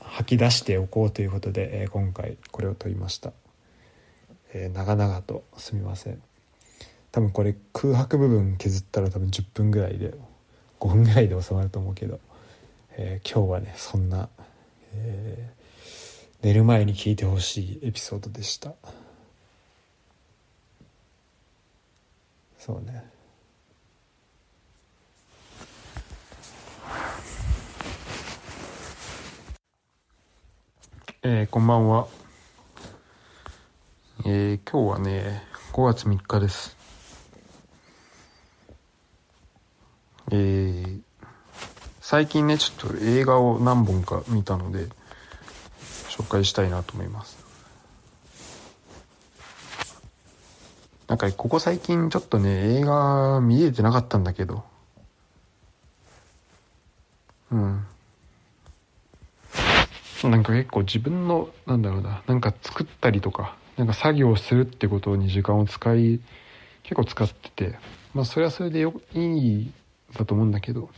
[0.00, 3.32] あ吐き出しておこうということで、えー、今回これを撮りました、
[4.52, 6.22] えー、長々とすみません。
[7.12, 10.14] 多分これ空白部分削ったら多分10分ぐらいで
[10.80, 12.18] 5分ぐらいで収まると思うけど、
[12.96, 14.28] えー、今日はねそんな、
[14.94, 18.72] えー、寝る前に聞いてほしいエピソードでした
[22.58, 23.14] そうね
[31.26, 32.06] えー、こんばんは。
[34.26, 35.42] えー、今日はね、
[35.72, 36.76] 5月3日です。
[40.30, 41.00] えー、
[42.06, 44.88] 最近ね、ちょっと映画を何本か見たので、
[46.10, 47.42] 紹介したいなと思います。
[51.08, 54.64] なんか、ここ最近ちょっとね、映画見れてなかったんだけど、
[57.50, 57.86] うん。
[60.24, 66.20] なんか結構自分の、なんだろうな、なんか作ったりとか、なんか作業するってことに時間を使い、
[66.82, 67.78] 結構使ってて、
[68.12, 69.72] まあそれはそれでよ、いい
[70.12, 70.90] だと思うんだけど、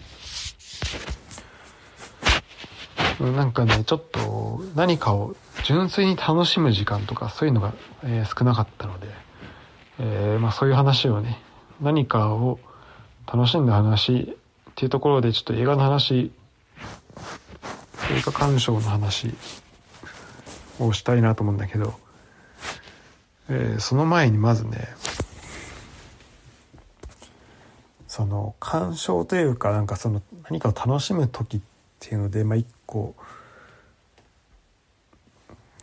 [3.20, 5.34] なんかね、ちょっと何かを
[5.64, 7.72] 純粋に楽しむ時間とかそういうのが、
[8.04, 9.06] えー、少なかったので、
[9.98, 11.40] えー、まあそういう話をね、
[11.80, 12.58] 何かを
[13.26, 14.36] 楽しんだ話
[14.70, 16.30] っていうところでちょっと映画の話、
[18.10, 19.34] 映画鑑賞の話
[20.78, 21.94] をしたいなと思うんだけど、
[23.48, 24.88] えー、その前にまずね、
[28.16, 31.60] その鑑賞というかなんかその何かを楽しむ時っ
[32.00, 33.14] ていうので、まあ、一個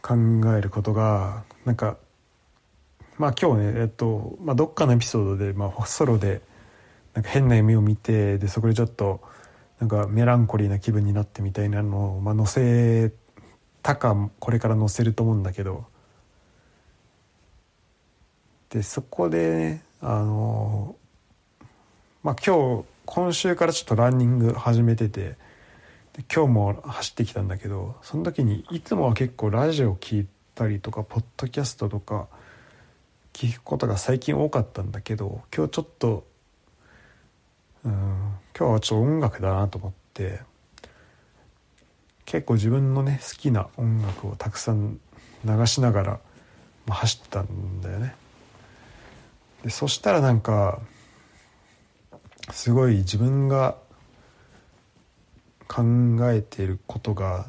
[0.02, 0.16] 考
[0.58, 1.96] えることがなんか
[3.20, 6.42] まあ今日ねえっと、まあ、どっかのエピソードで、まあ、ソロで
[7.14, 9.22] なんか変な夢を見てでそこでちょっと
[9.80, 13.14] なんかメランコリーな気分になってみたいなのを、まあ、載せ
[13.84, 15.86] たかこれから載せると思うんだけど
[18.72, 20.96] でそこで、ね、あの
[22.24, 25.36] まあ、今日今週からちょっとランニング始めてて
[26.34, 32.30] 今日も走ってきたんだけどその時にいつもは結構ラジオ聴いたりとかポッドキャストとか
[33.34, 36.26] 聞くことが最近多かったんだけど今日ちょっと
[37.84, 37.92] うん
[38.58, 40.40] 今日はちょっと音楽だなと思って
[42.24, 44.98] 結構自分のね好きな音楽をたくさん
[45.44, 46.20] 流しながら、
[46.86, 48.16] まあ、走ったんだよね。
[49.66, 50.80] でそしたらなんか
[52.54, 53.76] すごい自分が
[55.68, 55.84] 考
[56.32, 57.48] えていることが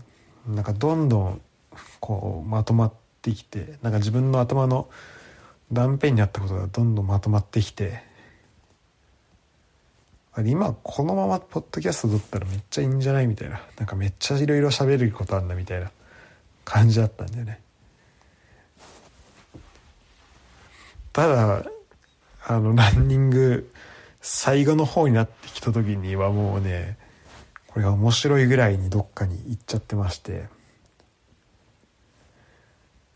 [0.49, 1.41] なんかどんどん
[2.01, 4.89] こうまとまってきてなんか自分の頭の
[5.71, 8.03] 断片にあったことがどんどんまとまってきて
[10.47, 15.91] 今このままポッドキャスト撮ったらめっちゃいいんじゃないみたいななんかめっちゃいろいろ喋ることあんだみたいな
[16.65, 17.61] 感じだったんだよね。
[21.13, 21.65] ただ
[22.47, 23.71] あのランニング
[24.27, 26.97] 最後の方になってきた時にはもうね、
[27.67, 30.47] これが面白いぐらいにどっかに行っちゃってまして、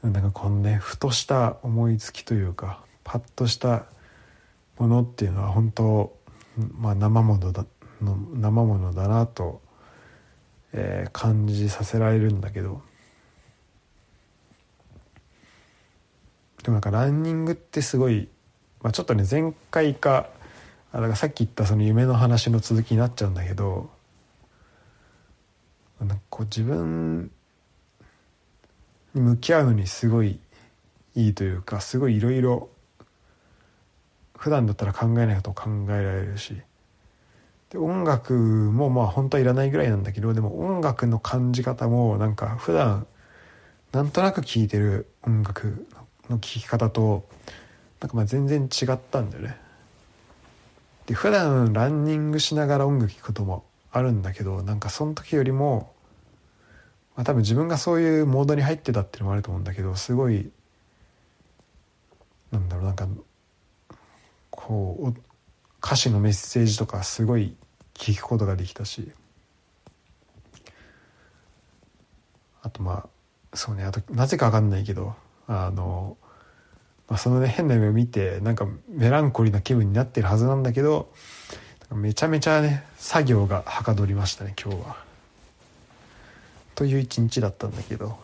[0.03, 3.87] なんかこのね、ふとした思いつきというか、パッとした
[4.77, 6.15] ものっていうのは本当、
[6.79, 7.65] まあ生ものだ、
[8.03, 9.63] 生ものだなと、
[10.75, 12.83] えー、感じさせられるんだけど、
[16.63, 18.29] でもなんかランニングってすごい、
[18.83, 20.29] まあ、ちょっとね前回か
[20.93, 23.91] だからさっき言ったその夢の話の続きになっちゃうんだけど
[26.01, 27.31] なんかこう自分
[29.15, 30.39] に向き合うのにすごい
[31.15, 32.69] いいというかすごいいろいろ
[34.37, 36.55] 普段だったら考えないことを考えられるし
[37.71, 43.07] で音楽もまあ本当はいらないぐらいなんだけどでも音楽の感じ方もなんか普段
[43.93, 45.87] なんとなく聴いてる音楽
[46.31, 47.27] の聴き方と
[48.01, 49.68] なんかまあ全然違ったんだよね。
[51.09, 55.95] で普段ランニングしながら音楽聴くこともあるんだけどなんかその時よりも、
[57.17, 60.51] まあ、多分自分がそういうモードに入ってたっていうのもあると思うんだけどすごい
[62.51, 63.09] なんだろうなんか
[64.51, 65.21] こう
[65.83, 67.57] 歌詞のメッセージとかすごい
[67.95, 69.11] 聞くことができたし。
[72.61, 73.09] あとま
[73.53, 75.15] あそうねあとなぜか分かんないけど
[75.47, 76.19] あの、
[77.09, 81.11] まあ、そのね変な夢を見てなんかメランコリーな気分になってるはずなんだけど
[81.91, 84.97] めちゃめちゃね作業がはかどりましたね今日は。
[86.75, 88.17] という一日だったんだけど、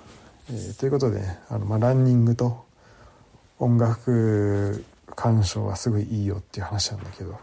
[0.49, 2.65] えー、ということで、ね、あの、まあ、ランニングと
[3.59, 4.85] 音楽
[5.17, 7.39] 鑑賞はすごいいいよっていう話なんだけど。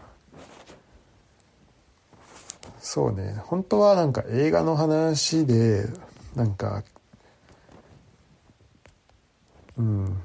[2.80, 5.86] そうね本当はなんか映画の話で
[6.34, 6.82] なんか
[9.76, 10.20] うん。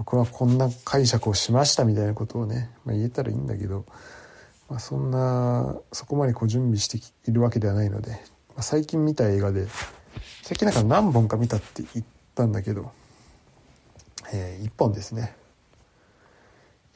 [0.00, 3.84] 僕はこんな解釈をしましたみたいなことをね、まあ、言えたらいいんだけど、
[4.68, 6.98] まあ、そんなそこまでこう準備して
[7.30, 8.16] いるわけではないので、ま
[8.58, 9.66] あ、最近見た映画で
[10.42, 12.90] 最近なんか何本か見たって言ったんだけど、
[14.32, 15.36] えー、1本ですね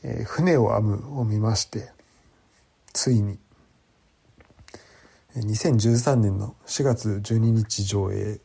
[0.07, 1.91] えー、船を編むを見まして、
[2.93, 3.39] ついに、
[5.35, 8.39] 2013年の4月12日上映。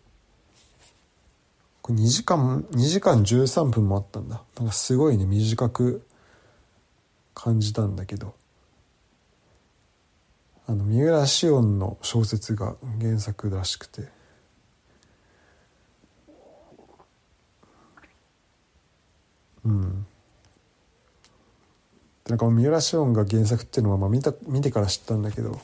[1.89, 4.43] これ2時間、2時間13分もあったんだ。
[4.57, 6.05] なんかすごいね、短く
[7.33, 8.35] 感じたんだけど。
[10.67, 14.07] あの、三浦紫音の小説が原作らしくて。
[19.65, 20.05] うん。
[22.27, 25.59] なんか三浦紫音が原作っていうのはまあ見た見てから知ったんだけど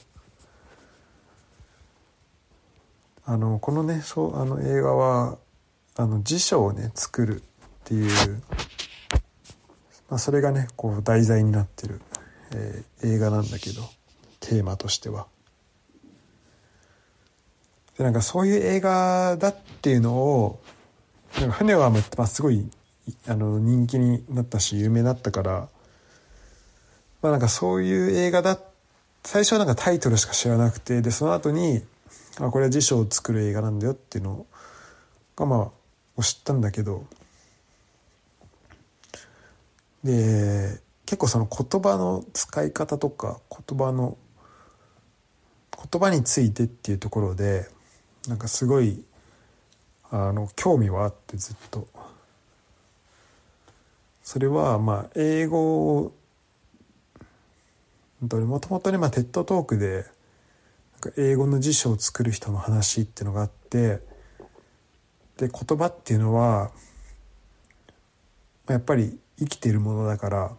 [3.23, 5.37] あのこのねそうあの映画は
[5.97, 7.43] あの辞書をね作るっ
[7.85, 8.41] ていう、
[10.09, 12.01] まあ、それがねこう題材になってる、
[12.53, 13.81] えー、映画なんだけど
[14.39, 15.27] テーマとしては。
[17.97, 20.59] でなんかそういう映画だっていうのを
[21.39, 22.69] なんか船を編むって、まあ、すごい
[23.27, 25.69] あの人気になったし有名だったから
[27.21, 28.59] まあなんかそういう映画だ
[29.23, 31.83] 最初はなんかタイトルしか知らなくてでその後に
[32.39, 34.45] あこれは辞書を作る映画なんだよっていうの
[35.37, 35.84] がまあ
[36.23, 37.05] 知ったんだけど
[40.03, 44.17] で結構その言葉の使い方とか言葉の
[45.91, 47.67] 言葉についてっていうところで
[48.27, 49.03] なんかすごい
[50.09, 51.87] あの興味はあってずっと。
[54.23, 56.13] それはまあ英語を
[58.21, 60.05] もともとね、まあ、テッドトークで
[61.17, 63.99] 英語の辞書を作る人の話っていうのがあって
[65.37, 66.71] で言葉っていうのは
[68.67, 70.51] やっぱり生きてるものだから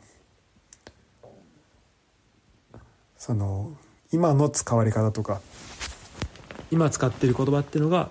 [3.16, 3.72] その
[4.12, 5.40] 今の使われ方とか
[6.70, 8.10] 今使っている言葉っていうのが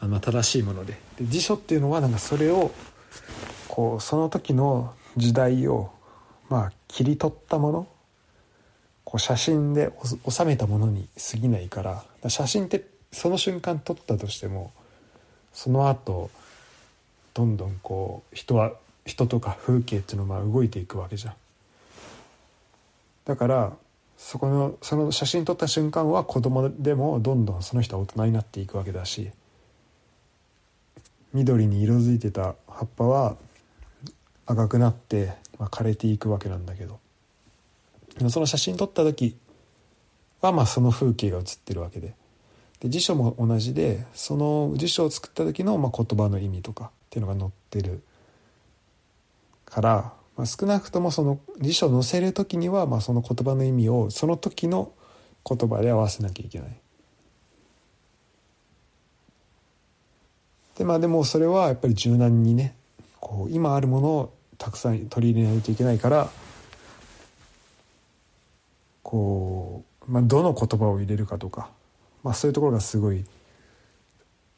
[0.00, 0.98] あの正しいもので。
[1.16, 2.72] で辞書っていうのはなんかそれを
[3.68, 5.90] こうその時の時代を
[6.48, 7.86] まあ切り取ったもの
[9.04, 9.92] こう写真で
[10.28, 14.72] 収めたものに過ぎないから写真ってその瞬間撮ったとしても
[15.52, 16.30] その後
[17.34, 18.72] どんどんこう人は
[19.04, 21.34] 人とか風景っていうのは動いていくわけじゃん。
[23.24, 23.72] だから
[24.16, 29.30] そこのその写真撮った瞬間は子供でもどんどんその人は大人になっていくわけだし
[31.32, 33.36] 緑に色づいてた葉っぱは
[34.46, 35.32] 赤くなって
[35.62, 36.98] まあ、枯れていくわけなんだけど
[38.28, 39.36] その写真撮った時
[40.40, 42.14] はまあその風景が写ってるわけで
[42.82, 48.02] で辞書も同じでその辞書を作った時のまあ言葉の意味とかっていうのが載ってる
[49.64, 54.90] から、まあ、少なくともその辞書を載せる時にはまあその言葉の意味をその時の
[55.48, 56.76] 言葉で合わせなきゃいけない。
[60.76, 62.74] でまあでもそれはやっぱり柔軟にね
[63.20, 66.28] こう今あるものをたくさん取り入れないといけないから
[69.04, 71.70] こう、まあ、どの言葉を入れるかとか、
[72.22, 73.24] まあ、そういうところがすごい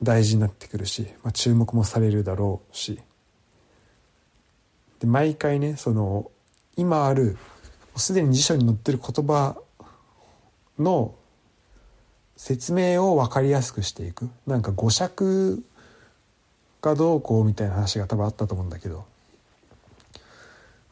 [0.02, 3.00] 大事になってくるし、まあ、注目もされるだろうし。
[5.00, 6.30] で毎回ねその
[6.76, 7.36] 今ある
[7.96, 9.56] すでに辞書に載ってる言葉
[10.78, 11.14] の
[12.36, 14.28] 説明を分かりやすくしていく。
[14.46, 15.64] なんか語釈
[16.82, 19.06] がどうこうみたいな話が多分あったと思うんだけど、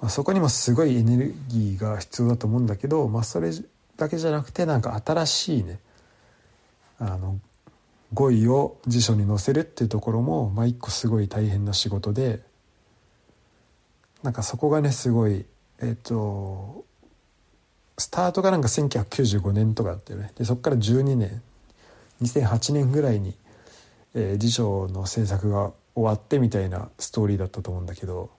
[0.00, 3.50] まあ、そこにもすごいエネルギーが必要だと思うんだけど、まあ、それ
[3.96, 5.80] だけじゃなくてなんか新しいね
[7.02, 7.40] あの
[8.14, 12.40] 語彙を辞書に載せるっていうところも、まあ、一個すごい大変な仕事で
[14.22, 15.44] なんかそこがねすごい
[15.80, 16.84] えっ、ー、と
[17.98, 20.32] スタートがなんか1995年とかだったよね。
[20.36, 21.42] でそこから12年
[22.22, 23.36] 2008年ぐらいに、
[24.14, 28.30] えー、辞書の制作が終わってみたいなストーリーだったと思うんだけど、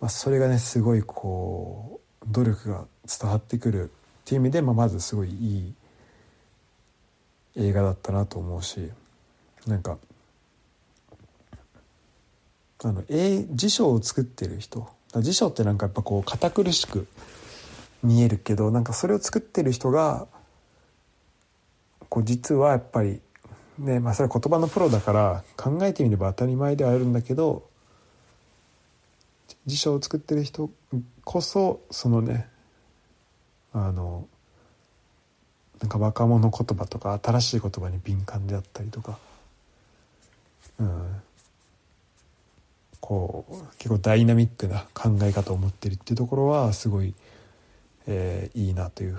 [0.00, 2.86] まあ、それがねすごいこう努力が
[3.20, 3.88] 伝わってくるっ
[4.24, 5.74] ていう意味で、まあ、まずすごいいい
[7.56, 8.90] 映画だったなと思うし
[9.66, 9.98] なんか
[12.84, 14.86] あの辞書を作ってる人。
[15.22, 17.06] 辞書ってなんかやっぱこう堅苦しく
[18.02, 20.26] 見えるけどなんかそれを作ってる人が
[22.08, 23.20] こう実はやっぱり
[23.78, 27.68] ねまあそれは言葉のプロだから考えてみれば当たり前ではあるんだけど
[29.64, 30.70] 辞書を作ってる人
[31.24, 32.48] こそそのね
[33.72, 34.26] あの
[35.80, 39.18] なんか若者言葉とか新しい言葉に敏感であったりとか、
[40.78, 41.22] うん、
[43.00, 47.14] こう結構ダイナミックな考え方を持ってるっていうところはすごい、
[48.06, 49.18] えー、いいなという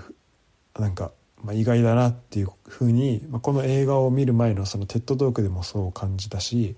[0.78, 6.76] なんか、まあ、意外だなっていうふうに、まあ、この映画を見る前のそのテッドトークでもそう感じたし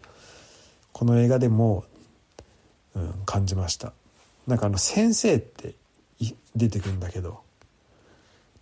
[0.92, 1.84] この映画でも、
[2.94, 3.92] うん、感じました。
[4.46, 5.74] なんかあの先生って
[6.56, 7.42] 出てくるんだけど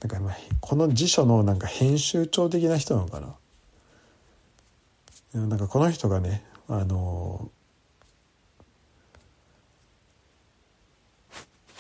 [0.00, 3.34] なんかこの辞書のなんか編集長的な人なのかな。
[5.34, 7.50] なんかこの人がねあの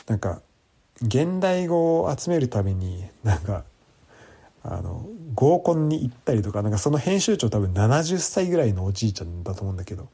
[0.06, 0.42] なんか
[1.02, 3.64] 現代語を集めるためになんか
[4.62, 10.08] あの合コンに行ったりとかなんかその編集長多分70歳ぐらいのおじいちゃんだと思うんだけど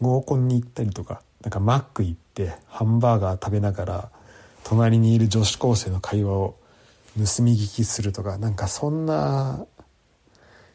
[0.00, 4.10] 合コンに行ったりとかなんかマック行ってハンバーガー食べながら
[4.68, 6.56] 隣にいる女子高生の会話を
[7.14, 9.64] 盗み聞きするとかなんかそんな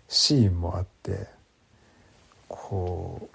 [0.07, 1.27] シーンもあって
[2.47, 3.25] こう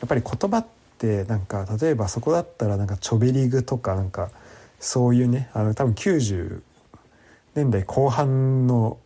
[0.00, 0.66] やっぱり言葉っ
[0.98, 4.30] てなんか例えばそこだったらなんかチョベリグとかなんか
[4.80, 6.62] そういうねあの多分90
[7.54, 8.98] 年代後半の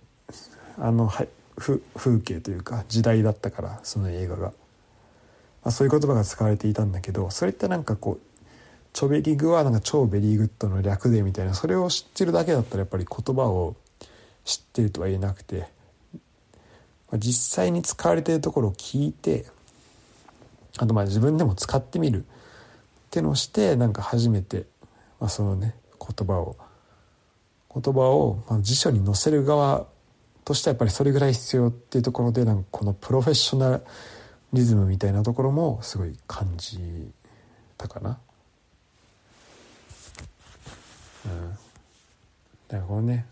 [0.79, 1.27] あのは
[1.59, 1.83] 風
[2.21, 4.53] 景というか時代だったからその映画が、ま
[5.65, 8.34] あ、そういう言葉が使われていたんだけどそれってなんかこう
[8.95, 13.75] チョベリグはなんか超ベリーグッドの略でみたいなそれを知ってるだけだったらやっぱり言葉を
[14.45, 15.67] 知ってるとは言えなくて、
[17.19, 19.47] 実際に使われてるところを聞いて
[20.79, 22.27] あとまあ自分でも使ってみるっ
[23.11, 24.65] てのをしてなんか初めて、
[25.21, 26.57] まあ、そのね言葉を
[27.73, 29.87] 言葉をまあ辞書に載せる側
[30.45, 33.81] としてはやっぱりそれぐらい必要っていうところでなんかこのプロフェッショナ
[34.53, 36.79] リズムみたいなところもすごい感じ
[37.77, 38.19] たかな。
[41.27, 41.51] うん。
[41.51, 43.27] だからこのね。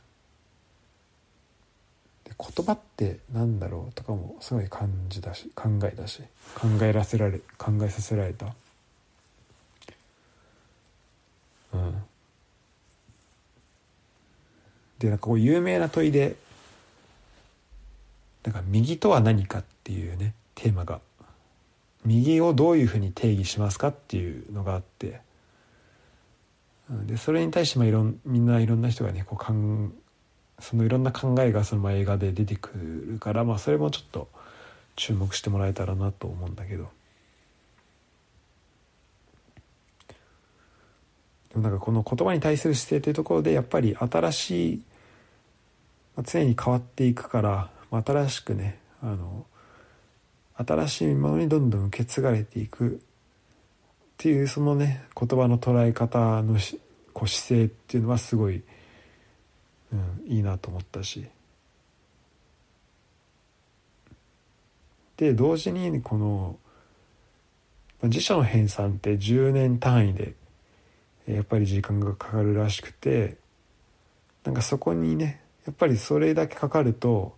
[2.24, 6.22] で言葉ってなんだろうとかもすごい感じだし考えだし。
[6.54, 8.46] 考えらせられ考えさせられた。
[11.74, 12.02] うん。
[14.98, 16.36] でなんかこう有名な問いで
[18.44, 21.00] なんか右とは何かっていうねテーマが。
[22.04, 25.20] 右をどういうふうに定義しますかっていうのがあって。
[27.06, 29.92] でそれに対してまあいろんみんないろんな人がねこうかん
[30.58, 32.70] そのいろんな考えがそのまあ映画で出てく
[33.12, 34.28] るから、まあ、それもちょっと
[34.94, 36.88] 注目してもらえたらなと思うんだけど。
[41.50, 44.82] でもなんかこの言葉に対する姿勢というところでやっぱり新しい、
[46.16, 49.44] まあ、常に変わっていくから、まあ、新しくねあの
[50.54, 53.02] 新しいものにどんどん受け継がれていく
[54.22, 56.56] っていうそのね言葉の捉え方の
[57.12, 58.62] こう姿勢っていうのはすごい、
[59.92, 61.26] うん、いいなと思ったし。
[65.16, 66.56] で同時にこの
[68.04, 70.34] 辞書の編纂って10年単位で
[71.26, 73.36] やっぱり時間がかかるらしくて
[74.44, 77.34] なんかそこにねやっぱりそれだけかかると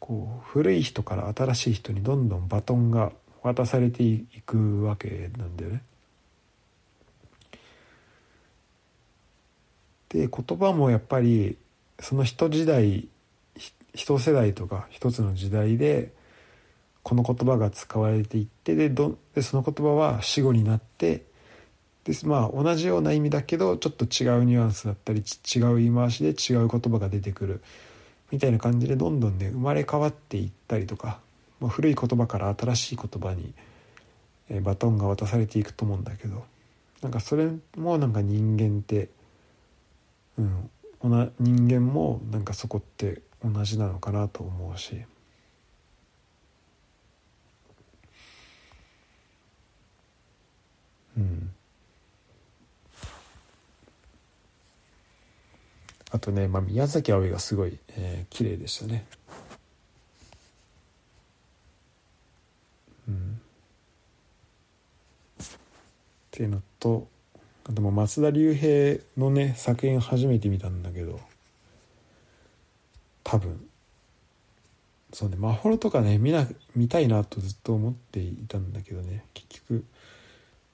[0.00, 3.12] こう古い人から新しい人にどんどんバトンが
[3.46, 5.82] 渡されていくわけなんだよね。
[10.08, 11.56] で言葉もやっぱり
[12.00, 13.08] その人時代
[13.94, 16.12] 一世代とか一つの時代で
[17.02, 21.22] この言葉が使われていってでどでその言葉は死語になって
[22.04, 27.60] でまあ同じような意味だけどちょっと違うニュアンスだったり違う言い回しで違う言葉が出てくる
[28.30, 31.20] みたいな感じでどんどんね生まれ変わっていったりとか、
[31.60, 33.54] まあ、古い言葉から新しい言葉に
[34.48, 36.44] えバトンが渡されていくと思うんだけど
[37.02, 39.08] なんかそれもなんか人間って
[40.38, 40.70] うん
[41.38, 45.02] 人間もなんかそこって同じなのかなと思うし。
[51.16, 51.50] うん、
[56.10, 59.06] あとね、まあ、宮崎あおいがすごい、えー、綺麗でしたね。
[66.36, 67.08] っていうのと
[67.64, 71.18] あとも松田龍平のね作品初めて見たんだけど
[73.24, 73.66] 多分
[75.14, 79.86] そうね「まほろ」とかね見な見たいなとずっと思っていたんだけどね結局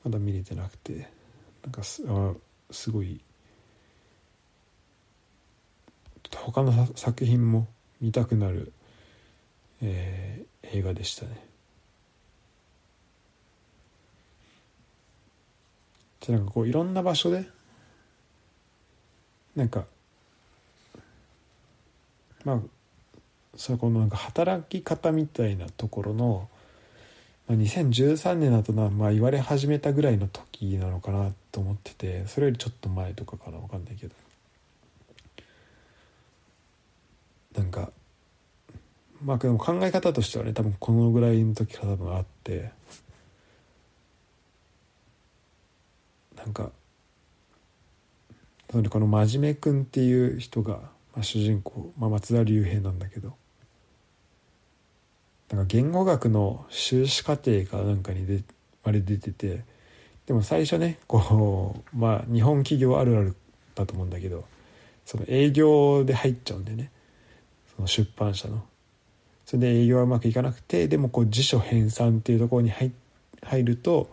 [0.02, 1.08] まだ見れてなくて
[1.62, 2.34] なんかすあ
[2.72, 3.20] すごい
[6.34, 7.68] 他の作品も
[8.00, 8.72] 見たくなる、
[9.80, 11.51] えー、映画でしたね。
[16.22, 17.44] じゃなんかこういろんな場所で
[19.54, 19.84] なんか
[22.44, 22.60] まあ
[23.56, 26.48] そこのなんか働き方みたいなところの
[27.48, 34.14] まあ、2013年だとな、まあ、言われ始めたぐらいの時なのかなと思っててそれよりちょっと前とかかな分かんないけど。
[37.56, 37.90] なんか
[39.22, 42.70] まあでも考え方としてはね多分このぐらいの時から多分あって。
[46.44, 46.70] なんか
[48.68, 50.74] この真面目君っていう人が、
[51.14, 53.34] まあ、主人公、まあ、松田龍平なんだけど
[55.50, 58.42] なんか言語学の修士課程かなんかにで
[58.84, 59.64] あれ出てて
[60.26, 63.36] でも最初ねこうまあ日本企業あるある
[63.74, 64.44] だと思うんだけど
[65.04, 66.90] その営業で入っちゃうんでね。
[67.74, 68.62] その出版社の。
[69.44, 72.92] それで営業はうまくいかなくてでもこう辞書編纂っていうところに入
[73.62, 74.08] ると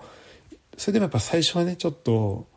[0.79, 2.47] それでもやっぱ最初はねちょっと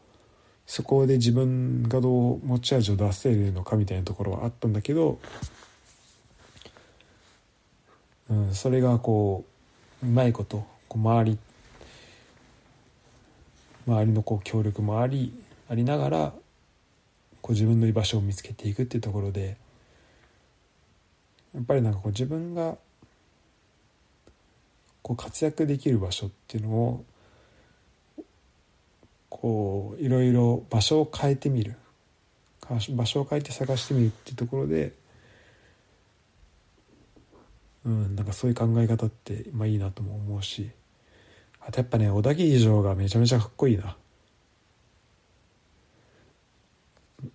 [0.64, 5.18] そこで自分がどう持ち味を出せるのかみたいなところはあったんだけど
[8.30, 9.44] うん、それがこ
[10.02, 11.38] ううまいことこう周り
[13.86, 15.34] 周りのこう協力もあり
[15.68, 16.32] ありながら
[17.40, 19.56] こう自分の居場所を見つけていくっていうところで
[21.54, 22.76] やっぱりなんかこう自分が
[25.02, 27.04] こう活躍できる場所っていうのを
[29.40, 31.76] こういろいろ場所を変えてみる。
[32.90, 34.92] 場所を変えて探してみるっていうところで
[37.84, 40.70] うん、なんかそういう考え方って、まあいいなとも思うし、
[41.60, 43.96] あとやっぱね、小田切城がめちゃめちゃかっこいいな。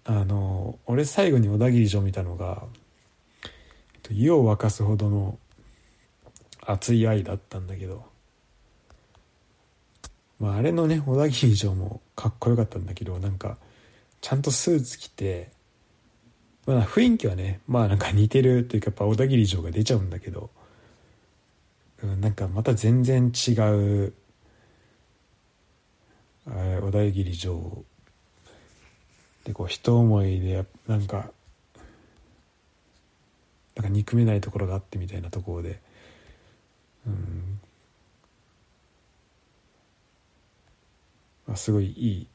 [0.06, 2.64] あの、俺最後に小田切城見たのが、
[4.10, 5.38] 湯を沸かすほどの
[6.61, 8.06] 熱い愛だったんだけど、
[10.39, 13.57] まああれのね、小田切城もかっこよかったんだけど、なんか、
[14.22, 15.51] ちゃんとスーツ着て、
[16.68, 20.49] まあ、雰囲気はねまあなんか似てるというかやっぱ小田切城が出ちゃうんだけど、
[22.03, 24.14] うん、なんかまた全然違う
[26.45, 27.85] 小田切城
[29.45, 31.31] でこう人思いでなんか
[33.76, 35.80] なんか憎めないところがあってみたいなところで
[37.05, 37.61] うん
[41.48, 42.28] まあ、すごいいい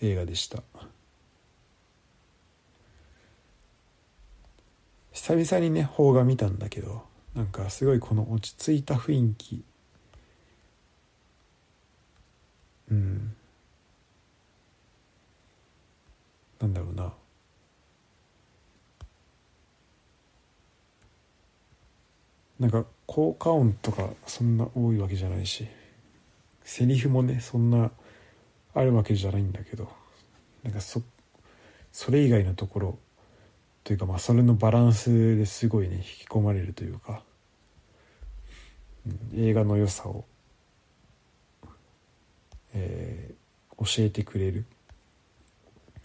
[0.00, 0.62] 映画でした。
[5.12, 7.02] 久々にね邦画見たんだけど
[7.34, 9.64] なんかすごいこの落ち着いた雰囲気。
[12.90, 13.34] うん。
[16.60, 17.12] なんだろうな。
[22.58, 25.66] なんか効果音とかそんな多いわけじゃないし
[26.64, 27.90] セリフもねそんな
[28.76, 29.88] あるわけじゃないんだけど
[30.62, 31.00] なんかそ
[31.92, 32.98] それ以外のところ
[33.84, 37.22] というかまあそれのバランスですごいね引き込まれるというか、
[39.06, 40.26] うん、映画の良さを、
[42.74, 44.66] えー、教えてくれる、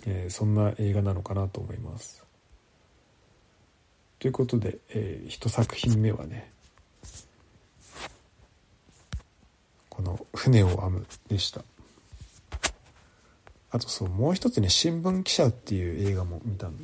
[0.05, 2.23] えー、そんな映画なのかなと思います。
[4.19, 6.53] ということで、えー、一作品目はね
[9.89, 11.65] この「船を編む」でした。
[13.71, 16.83] あとそうもう一つね「新聞記者」っていう映画も見たんだ。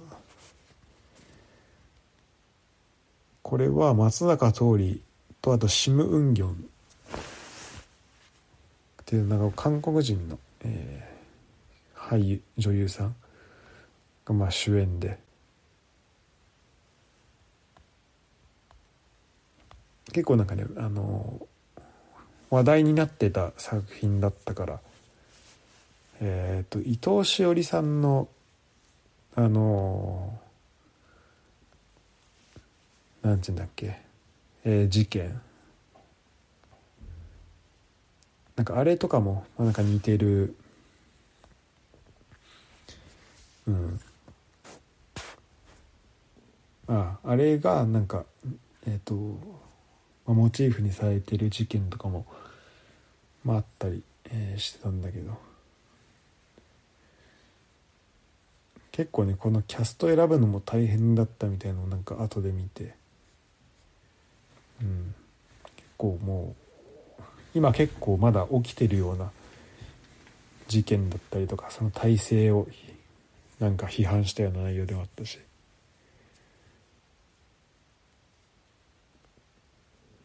[3.43, 4.97] これは松坂桃李
[5.41, 6.55] とあとシム・ウンギョンっ
[9.05, 13.15] ていうなんか韓国人の、えー、俳優女優さん
[14.25, 15.17] がまあ主演で。
[20.11, 21.47] 結構なんかねあの
[22.49, 24.79] 話題になってた作品だったから
[26.19, 28.27] え、ー、と伊藤詩織さんの
[29.35, 30.39] あの
[33.21, 33.99] なんて言うんだっけ、
[34.63, 35.39] えー、事件。
[38.55, 40.55] なんかあれとかもなんか似てる。
[43.67, 43.99] うん。
[46.87, 48.25] ああれがなんか
[48.87, 49.13] えっ、ー、と、
[50.25, 52.25] まあ、モチーフにされてる事件とかも
[53.43, 55.46] まああったり、えー、してたんだけど。
[58.97, 62.95] 結構ねこのキャスト選ぶのも大変だったみたいのをなんか後で見て。
[64.81, 65.13] うん。
[65.75, 66.55] 結構も
[67.19, 69.29] う今結構まだ起きてるような
[70.67, 72.67] 事件だったりとかその体制を
[73.59, 75.39] なんか批判したような内容ではあったし。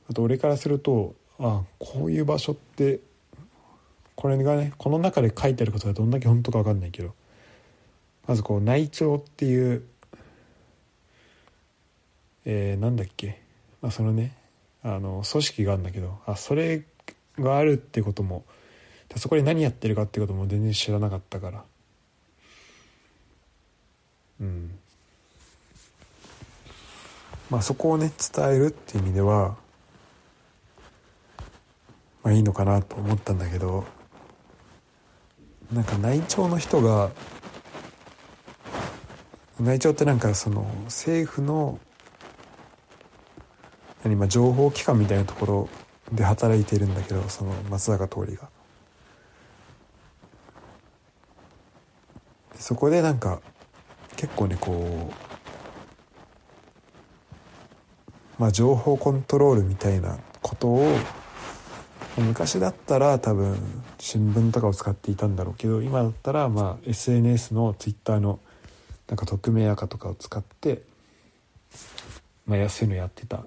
[0.08, 3.00] あと俺からするとあこういう場所って
[4.14, 7.14] これがねこの中で書いてあることがどんだけ本当か分かんないけど
[8.26, 9.84] まずこう内調っていう、
[12.44, 13.40] えー、なんだっけ、
[13.80, 14.36] まあ、そのね
[14.82, 16.84] あの組織があるんだけどあそれ
[17.38, 18.44] があるってことも
[19.16, 21.64] そこで何やってるかってことも全然知らなかったから。
[24.40, 24.78] うん。
[27.50, 29.56] まあそこをね伝えるっていう意味では
[32.22, 33.84] まあいいのかなと思ったんだけど
[35.70, 37.10] なんか内調の人が
[39.62, 41.78] 内調ってなんかその政府の
[44.02, 45.68] 何まあ情報機関みたいなところ
[46.10, 48.48] で働いているんだけどその松坂桃李が。
[52.56, 53.40] そこでなんか
[54.16, 55.12] 結構ねこう
[58.38, 60.96] まあ情報コントロールみたいなことを
[62.16, 63.56] 昔だったら多分
[63.98, 68.38] 新聞とかを使っていたんだろうけど今だったらまあ SNS の Twitter の
[69.12, 70.80] なんか匿名赤とかを使って、
[72.46, 73.44] まあ、安いのやってた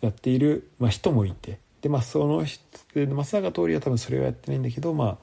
[0.00, 2.60] やっている、まあ、人もいてでまあその松
[2.94, 5.18] 坂桃李は多分それはやってないんだけどまあ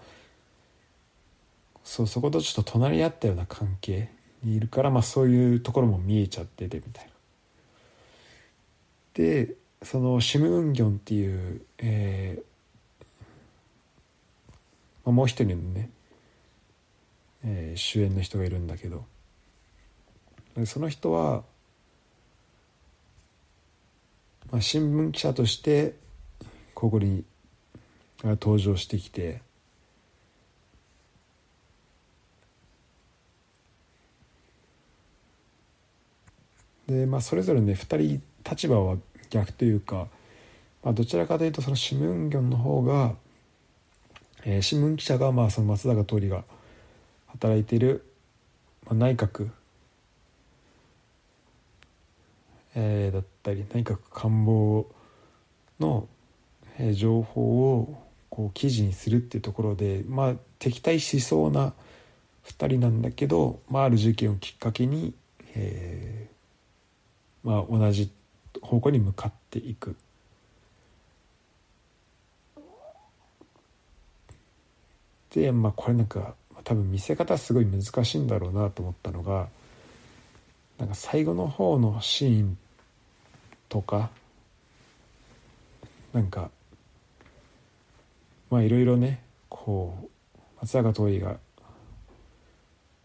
[1.86, 4.10] そうそことちょっと隣り合ったような関係
[4.44, 7.12] にいるから、まあ、そういうところも見えちゃっててみたいな。
[9.14, 12.44] でそのシム・ウンギョンっていう、えー
[15.06, 19.06] まあ、もう一人のねー、主演の人がいるんだけど。
[20.66, 21.44] その人は、
[24.52, 25.96] まあ、新聞記者として
[26.74, 27.24] ここに
[28.24, 29.42] 登場してきて
[36.88, 38.98] で、まあ、それぞれね2人立場は
[39.30, 40.08] 逆というか、
[40.84, 43.14] まあ、どちらかというとそのシムンギョンの方が、
[44.44, 46.44] えー、新聞記者がまあその松坂桃李が
[47.40, 48.04] 働いている、
[48.86, 49.50] まあ、内閣、
[52.76, 54.86] えー、だったり内閣官房
[55.80, 56.08] の、
[56.78, 61.74] えー、情報をこう記事にするっていうところで、まあ、敵対しそうな
[62.46, 65.14] 2人なんだけど、まあ、ある事件をきっかけに、
[65.56, 68.12] えーまあ、同じ
[68.62, 69.96] 方向に向かっていく。
[75.34, 76.34] でまあこれなんか
[76.64, 79.48] 多分見せ方すごい難しいんだろうなと思ったのが
[80.78, 82.58] なんか最後の方のシーン
[83.68, 84.10] とか
[86.14, 86.50] なんか
[88.50, 91.38] まあいろいろねこう松坂桃李が、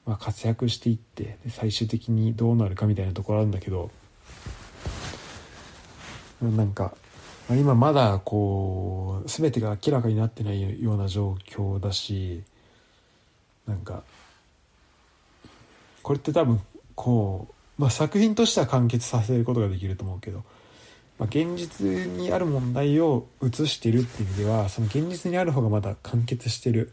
[0.06, 3.90] まあ、活躍していって最終的にどうなるかみたいなところあるんだけど
[6.43, 6.94] なんか
[7.51, 12.43] 今まだこう全てが明らかになってないような状況だし
[13.66, 14.02] なんか
[16.02, 16.60] これって多分
[16.94, 20.44] こう、まあ、作品としては完結させることができると思うけど、
[21.18, 26.92] まあ、現実にある問題を映してるっていう意味ではその現実にある方がまだ完結してる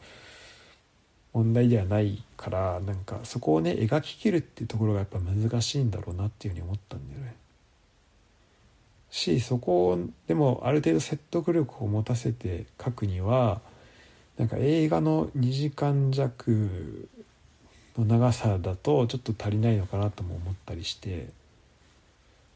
[1.33, 7.35] 問題ではないからなんかそこをね描ききるっていうところがやっぱ難しいんだろうなっていうふうに思ったんだよね。
[9.09, 13.61] しそこをでもある程度説得力を持たせて書くには
[14.41, 17.07] なんか映画の2時間弱
[17.95, 21.27] の長さだとちょっと足りないのかなとも思ったりして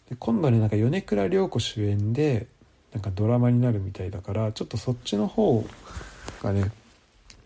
[0.09, 2.47] で今度ねなんか米倉涼子主演で
[2.91, 5.63] なんかドラマになるみたいだからちょっとそっちの方
[6.41, 6.71] がね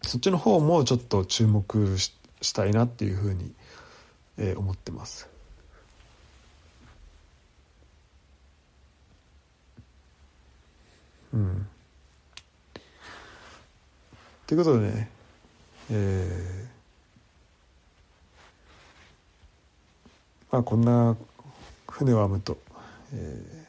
[0.03, 2.13] そっちの方もちょっと注目し
[2.53, 3.51] たいなっていうふうに、
[4.37, 5.27] えー、思ってます。
[11.33, 11.67] うん。
[14.49, 15.09] ということでね、
[15.91, 21.15] えー、まあこんな
[21.87, 22.57] 船を編むと、
[23.13, 23.65] えー、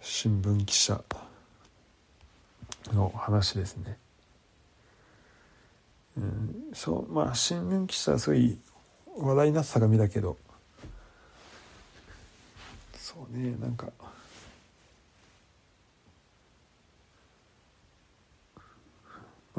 [0.00, 1.04] 新聞記者
[2.94, 3.98] の話ですね。
[6.16, 8.56] うん、そうまあ新聞記者はすごい
[9.18, 10.38] 話題になってたか見だけど
[12.96, 14.12] そうねなんかまあ、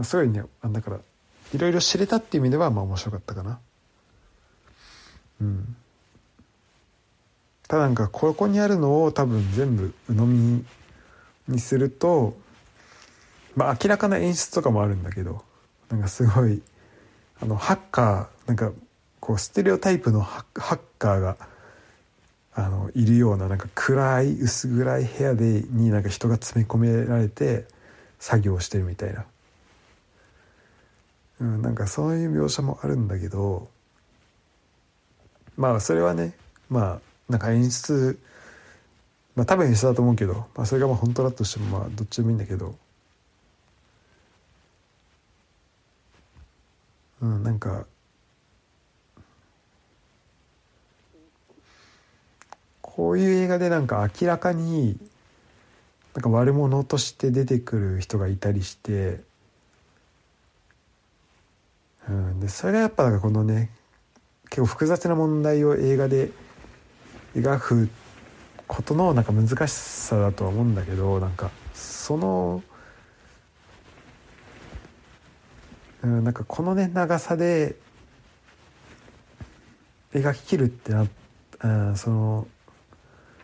[0.02, 0.99] すごいねだから
[1.53, 3.60] いろいろ知れたっていう意味ではまあ面白かったかな。
[5.41, 5.76] うん。
[7.68, 10.65] ただなんかここにあるのを多分全部鵜呑み
[11.48, 12.36] にすると
[13.56, 15.44] まあ明らかな演出とかもあるんだけど
[15.90, 16.61] なんかすごい
[17.41, 18.72] あのハッカーなんか
[19.20, 21.38] こうステレオタイプのハッカーが
[22.56, 27.65] あのいるようななんか暗い薄暗い部屋でになんか人が詰め込められて
[28.20, 29.26] 作業してるみたいな。
[31.44, 33.68] うん、なんかそういう描写もあるんだけど
[35.57, 36.38] まあそれはね
[36.70, 38.18] まあなんか演出
[39.36, 42.76] まあ多分演出だと思うけど、まあ、それがまあ本当だとしてもまあどっちでもいいんだけど
[47.22, 47.86] うんなんか
[52.82, 54.98] こういう映画でなんか明らかに
[56.14, 59.20] なんか悪者として出てくる人がいたりして
[62.09, 63.69] うん、でそれがやっぱこのね
[64.49, 66.31] 結構複雑な問題を映画で
[67.35, 67.89] 描く
[68.67, 72.63] ことのなんか難しさだとは思うんだけどなんかその、
[76.03, 77.75] うん、なんかこのね長さで
[80.13, 81.07] 描ききるってな
[81.63, 82.47] うん、その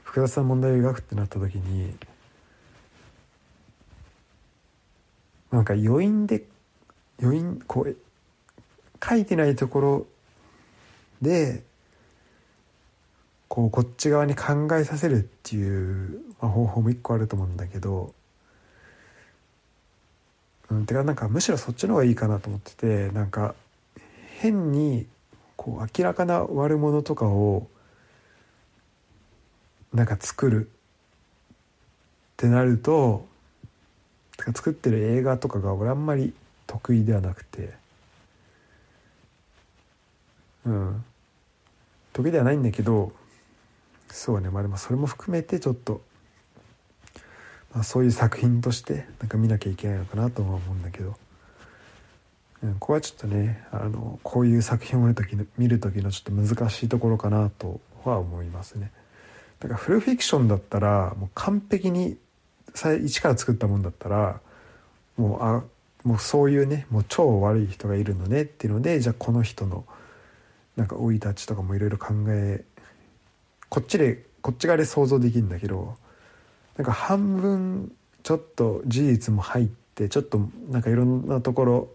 [0.04, 1.96] 複雑な問題を描くってなった時に
[5.52, 6.44] なんか余韻で
[7.22, 7.96] 余韻こう
[9.04, 10.08] 書いてないところ
[11.22, 11.64] で
[13.48, 18.14] こうこっち側に考えさせるっていう、まあ、方法も一個あると思うんだけど、
[20.70, 23.56] うん、てかなんかむしろそっちの方がいいかなと思っててなんか
[24.40, 25.08] 変に
[25.56, 27.68] こう明らかな悪者とかを
[29.94, 30.70] なんか作るっ
[32.38, 33.26] てなると
[34.38, 36.34] 作ってる映画とかが俺あんまり
[36.68, 37.79] 得意ではなくて。
[40.66, 41.06] うん。
[42.14, 43.12] 時ではないんだけど
[44.10, 44.50] そうね。
[44.50, 46.02] まあでもそれも含めてちょっと、
[47.74, 51.16] まあ、そういう作品としてなんか見なきゃいけないのかなとは思うんだけど、
[52.64, 58.92] うん、ここはちょっとねあのこういう作品を見る時の見る時のちょっと難しいところかなとは思いますね。
[59.60, 62.18] だからフルフィクションだったらもう完璧に
[63.04, 64.40] 一から作ったもんだったら
[65.18, 65.64] もうあ
[66.04, 69.86] もうそういうねもう超悪い人がいるのねっていうのでじゃあこの人の
[70.80, 72.64] なんか生い立ちとかもいろいろ考え
[73.68, 75.98] こっちでこっち側で想像できるんだけど
[76.78, 77.92] なんか半分
[78.24, 80.40] ちょっと事実も入ってちょっと
[80.70, 81.90] なんかいろんなところ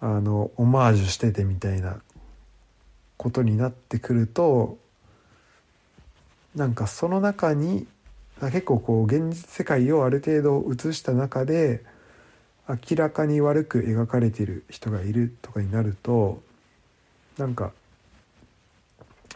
[0.00, 2.00] あのオマージュしててみたいな
[3.18, 4.78] ことになってくると
[6.54, 7.86] なんかその中に
[8.40, 11.84] 結構こう現実世界をある程度映した中で
[12.66, 16.42] 明らかに悪く描かれてる人がいるとかになると
[17.38, 17.72] なんか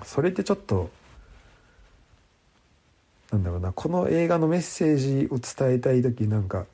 [0.05, 0.91] それってちょっと
[3.33, 6.67] なんだろうなこの映画のメッセージを伝えたい時なんか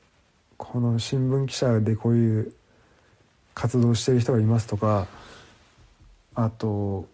[0.57, 2.53] この新聞記者でこういう
[3.53, 5.07] 活動してる人がいますとか
[6.33, 7.07] あと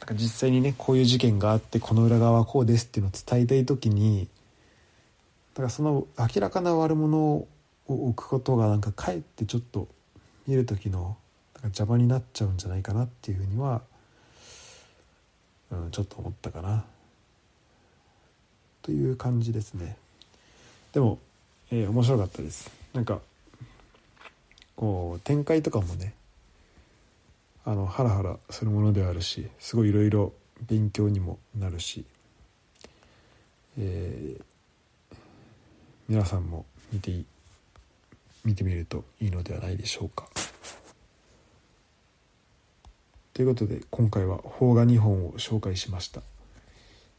[0.00, 4.28] なんか実際にねこういう事件があってこの裏側はこうですっていうのを伝えたい時に
[5.54, 7.48] だからその明らかな悪者を
[7.86, 9.88] 置くことがなんかかえってちょっと
[10.46, 11.16] 見る時の
[11.64, 13.82] 邪魔になっちゃうんじゃないかなっていうふうには、
[15.70, 16.84] うん、ちょっと思ったかな。
[18.82, 19.96] という感じですね。
[20.92, 21.18] でも、
[21.70, 22.70] えー、面白かったです。
[22.94, 23.20] なんか
[24.76, 26.14] こう展開とかもね
[27.64, 30.32] あのハラハラするものであるしすごいいろいろ
[30.66, 32.04] 勉強にもなるし、
[33.78, 35.16] えー、
[36.08, 37.12] 皆さんも見て
[38.44, 40.28] 見てみるといいのではないでしょうか。
[43.38, 46.22] ということで今回は邦画2本を紹介しました。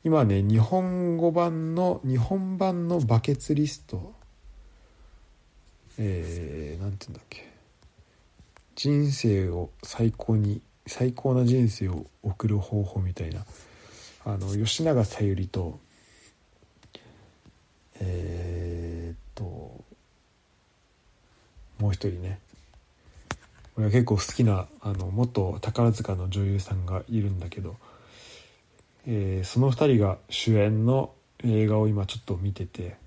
[0.04, 4.14] 今ね日本語版の日本版のバケツリスト
[5.98, 7.48] えー、なんて言うんだっけ。
[8.76, 13.46] 人生を最高に最高な人生を送る方法みたいな。
[14.26, 15.80] あの吉永小百合と
[18.02, 19.44] えー、っと
[21.80, 22.40] もう一人ね。
[23.80, 27.78] 俺は結構好きなあの元宝塚の女優さんがいるんだけど、
[29.08, 31.12] えー、その2人が主演の
[31.46, 32.98] 映画を今ちょっと見てて、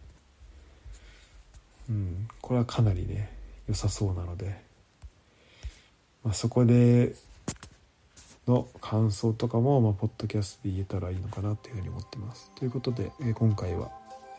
[1.91, 3.31] うん、これはかなりね
[3.69, 4.63] 良さそうなので、
[6.25, 7.15] まあ、そこで
[8.49, 12.51] の感想とかも、まあ、ポッドキャストで言えたらいいのかなというふうに思ってます。
[12.55, 13.91] ということで、えー、今回は、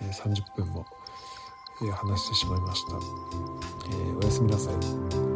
[0.02, 0.84] えー、30分も、
[1.84, 2.94] えー、話してしまいました。
[2.94, 5.33] えー、おやすみなさい。